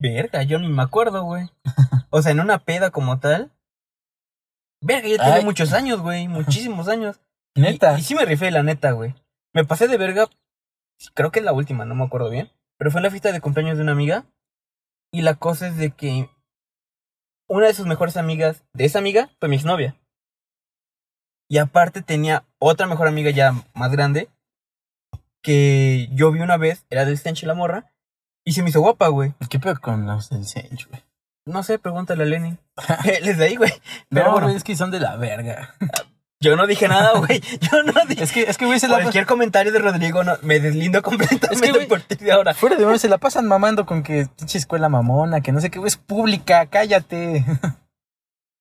[0.00, 1.48] Verga, yo ni me acuerdo, güey.
[2.10, 3.52] O sea, en una peda como tal.
[4.80, 5.44] Verga, ya tiene Ay.
[5.44, 6.28] muchos años, güey.
[6.28, 7.20] Muchísimos años.
[7.56, 7.96] Neta.
[7.96, 9.14] Y, y sí me rifé, la neta, güey.
[9.52, 10.28] Me pasé de verga.
[11.14, 12.50] Creo que es la última, no me acuerdo bien.
[12.78, 14.24] Pero fue en la fiesta de cumpleaños de una amiga.
[15.12, 16.30] Y la cosa es de que
[17.48, 19.96] una de sus mejores amigas, de esa amiga, fue mi exnovia.
[21.48, 24.28] Y aparte tenía otra mejor amiga ya más grande.
[25.42, 27.92] Que yo vi una vez, era del Stench la morra.
[28.44, 29.34] Y se me hizo guapa, güey.
[29.48, 30.44] ¿Qué pedo con los del
[30.88, 31.02] güey?
[31.46, 32.58] No sé, pregúntale a Lenin.
[33.04, 33.72] Él es de ahí, güey.
[34.08, 35.74] Pero No, bueno, güey, es que son de la verga.
[36.40, 37.40] yo no dije nada, güey.
[37.60, 38.24] Yo no dije.
[38.24, 41.54] Es que, es que, güey, se la Cualquier comentario de Rodrigo no, me deslindo completamente
[41.54, 42.54] Es que, güey, a partir de ahora.
[42.54, 45.70] Fuera de broma, se la pasan mamando con que pinche escuela mamona, que no sé
[45.70, 47.44] qué, güey, es pública, cállate.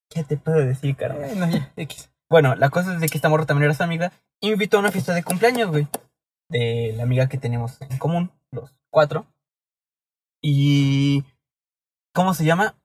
[0.09, 1.27] ¿Qué te puedo decir, caramba?
[1.27, 2.09] Bueno, ya, X.
[2.29, 4.11] Bueno, la cosa es de que esta morra también era su amiga
[4.41, 5.87] y me invitó a una fiesta de cumpleaños, güey.
[6.49, 9.25] De la amiga que tenemos en común, los cuatro.
[10.41, 11.23] Y...
[12.13, 12.75] ¿Cómo se llama?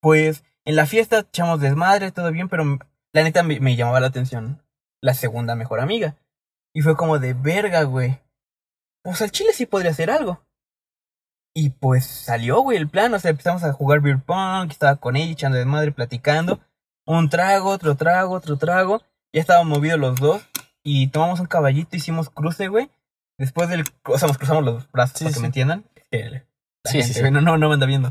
[0.00, 2.78] Pues en la fiesta echamos desmadre, todo bien, pero
[3.12, 4.62] la neta me, me llamaba la atención
[5.02, 6.16] la segunda mejor amiga.
[6.74, 8.20] Y fue como de verga, güey.
[9.02, 10.42] Pues al chile sí podría hacer algo.
[11.54, 13.12] Y pues salió, güey, el plan.
[13.12, 16.60] O sea, empezamos a jugar beer pong, estaba con ella echando desmadre, platicando.
[17.06, 19.02] Un trago, otro trago, otro trago.
[19.32, 20.42] Ya estábamos movidos los dos.
[20.82, 22.90] Y tomamos un caballito, hicimos cruce, güey.
[23.38, 23.84] Después del...
[24.04, 25.84] O sea, nos cruzamos los brazos, Sí, para que me entiendan.
[26.84, 28.10] Sí, gente, sí, No, no, no me anda viendo.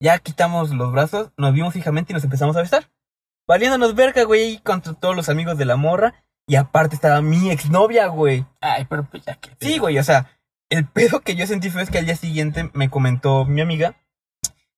[0.00, 2.90] Ya quitamos los brazos, nos vimos fijamente y nos empezamos a besar.
[3.46, 6.14] Valiéndonos verga, güey, contra todos los amigos de la morra.
[6.46, 8.44] Y aparte estaba mi exnovia, güey.
[8.60, 9.50] Ay, pero pues ya que.
[9.60, 10.28] Sí, güey, o sea,
[10.70, 13.94] el pedo que yo sentí fue es que al día siguiente me comentó mi amiga,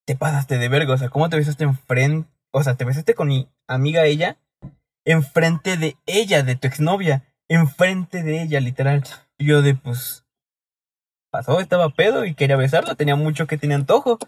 [0.05, 2.29] te pasaste de verga, o sea, ¿cómo te besaste enfrente?
[2.57, 4.39] O sea, te besaste con mi amiga ella,
[5.05, 9.03] enfrente de ella, de tu exnovia, enfrente de ella, literal.
[9.39, 10.25] Y yo de, pues,
[11.33, 14.21] pasó, estaba pedo y quería besarla, tenía mucho que tenía antojo.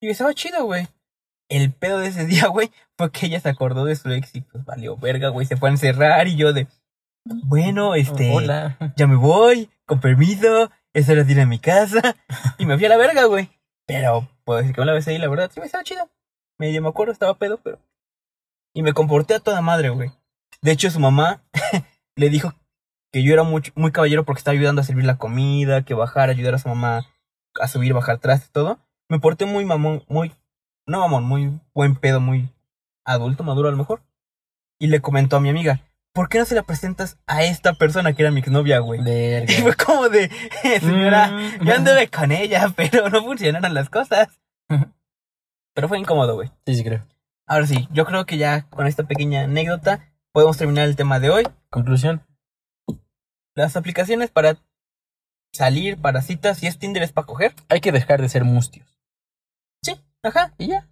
[0.00, 0.88] Y besaba chido, güey.
[1.50, 4.40] El pedo de ese día, güey, fue que ella se acordó de su ex y
[4.40, 6.66] pues valió verga, güey, se fue a encerrar y yo de,
[7.26, 8.78] bueno, este Hola.
[8.96, 12.16] ya me voy, con permiso, es hora de ir a mi casa.
[12.56, 13.50] Y me fui a la verga, güey.
[13.86, 16.08] Pero, decir que una vez ahí, la verdad, sí me estaba chido.
[16.58, 17.78] Medio me acuerdo, estaba pedo, pero...
[18.74, 20.10] Y me comporté a toda madre, güey.
[20.62, 21.42] De hecho, su mamá
[22.16, 22.52] le dijo
[23.12, 26.32] que yo era muy, muy caballero porque estaba ayudando a servir la comida, que bajara,
[26.32, 27.06] ayudar a su mamá
[27.60, 28.78] a subir, bajar y todo.
[29.08, 30.32] Me porté muy mamón, muy...
[30.86, 32.50] No mamón, muy buen pedo, muy
[33.04, 34.02] adulto, maduro a lo mejor.
[34.78, 35.80] Y le comentó a mi amiga,
[36.12, 39.00] ¿por qué no se la presentas a esta persona que era mi exnovia, güey?
[39.02, 39.52] Verga.
[39.52, 40.30] Y fue como de,
[40.80, 41.64] señora, Mm.
[41.64, 44.28] yo anduve con ella, pero no funcionaron las cosas.
[45.74, 46.50] Pero fue incómodo, güey.
[46.66, 47.06] Sí, sí, creo.
[47.46, 51.30] Ahora sí, yo creo que ya con esta pequeña anécdota podemos terminar el tema de
[51.30, 51.48] hoy.
[51.68, 52.22] Conclusión.
[53.54, 54.56] Las aplicaciones para
[55.52, 57.54] salir, para citas, si es Tinder es para coger.
[57.68, 58.98] Hay que dejar de ser mustios.
[59.82, 60.88] Sí, ajá, y ya.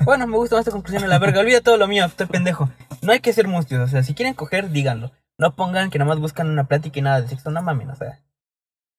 [0.00, 1.40] Bueno, me gusta más esta conclusión a la verga.
[1.40, 2.68] Olvida todo lo mío, estoy pendejo.
[3.02, 5.12] No hay que ser mustios, o sea, si quieren coger, díganlo.
[5.38, 7.96] No pongan que nada más buscan una plática y nada de sexo, no mamen, o
[7.96, 8.20] sea.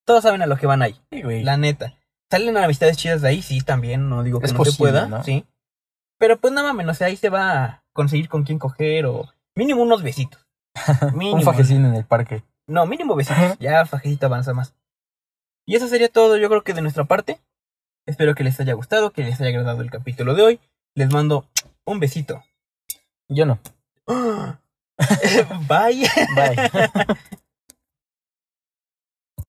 [0.06, 1.00] Todos saben a lo que van ahí.
[1.12, 1.22] Sí.
[1.44, 1.96] La neta.
[2.34, 3.44] ¿Salen amistades chidas de ahí?
[3.44, 4.10] Sí, también.
[4.10, 5.06] No digo que Es no se pueda.
[5.06, 5.24] ¿no?
[5.24, 5.46] Sí.
[6.18, 9.30] Pero pues no mames, o sea, ahí se va a conseguir con quién coger o
[9.54, 10.44] mínimo unos besitos.
[11.14, 11.36] Mínimo.
[11.36, 12.44] Un fajecín en el parque.
[12.66, 13.60] No, mínimo besitos.
[13.60, 14.74] Ya fajecito avanza más.
[15.68, 17.40] Y eso sería todo, yo creo que de nuestra parte.
[18.08, 20.60] Espero que les haya gustado, que les haya agradado el capítulo de hoy.
[20.96, 21.48] Les mando
[21.86, 22.44] un besito.
[23.30, 23.60] Yo no.
[25.68, 26.10] Bye.
[26.36, 27.38] Bye.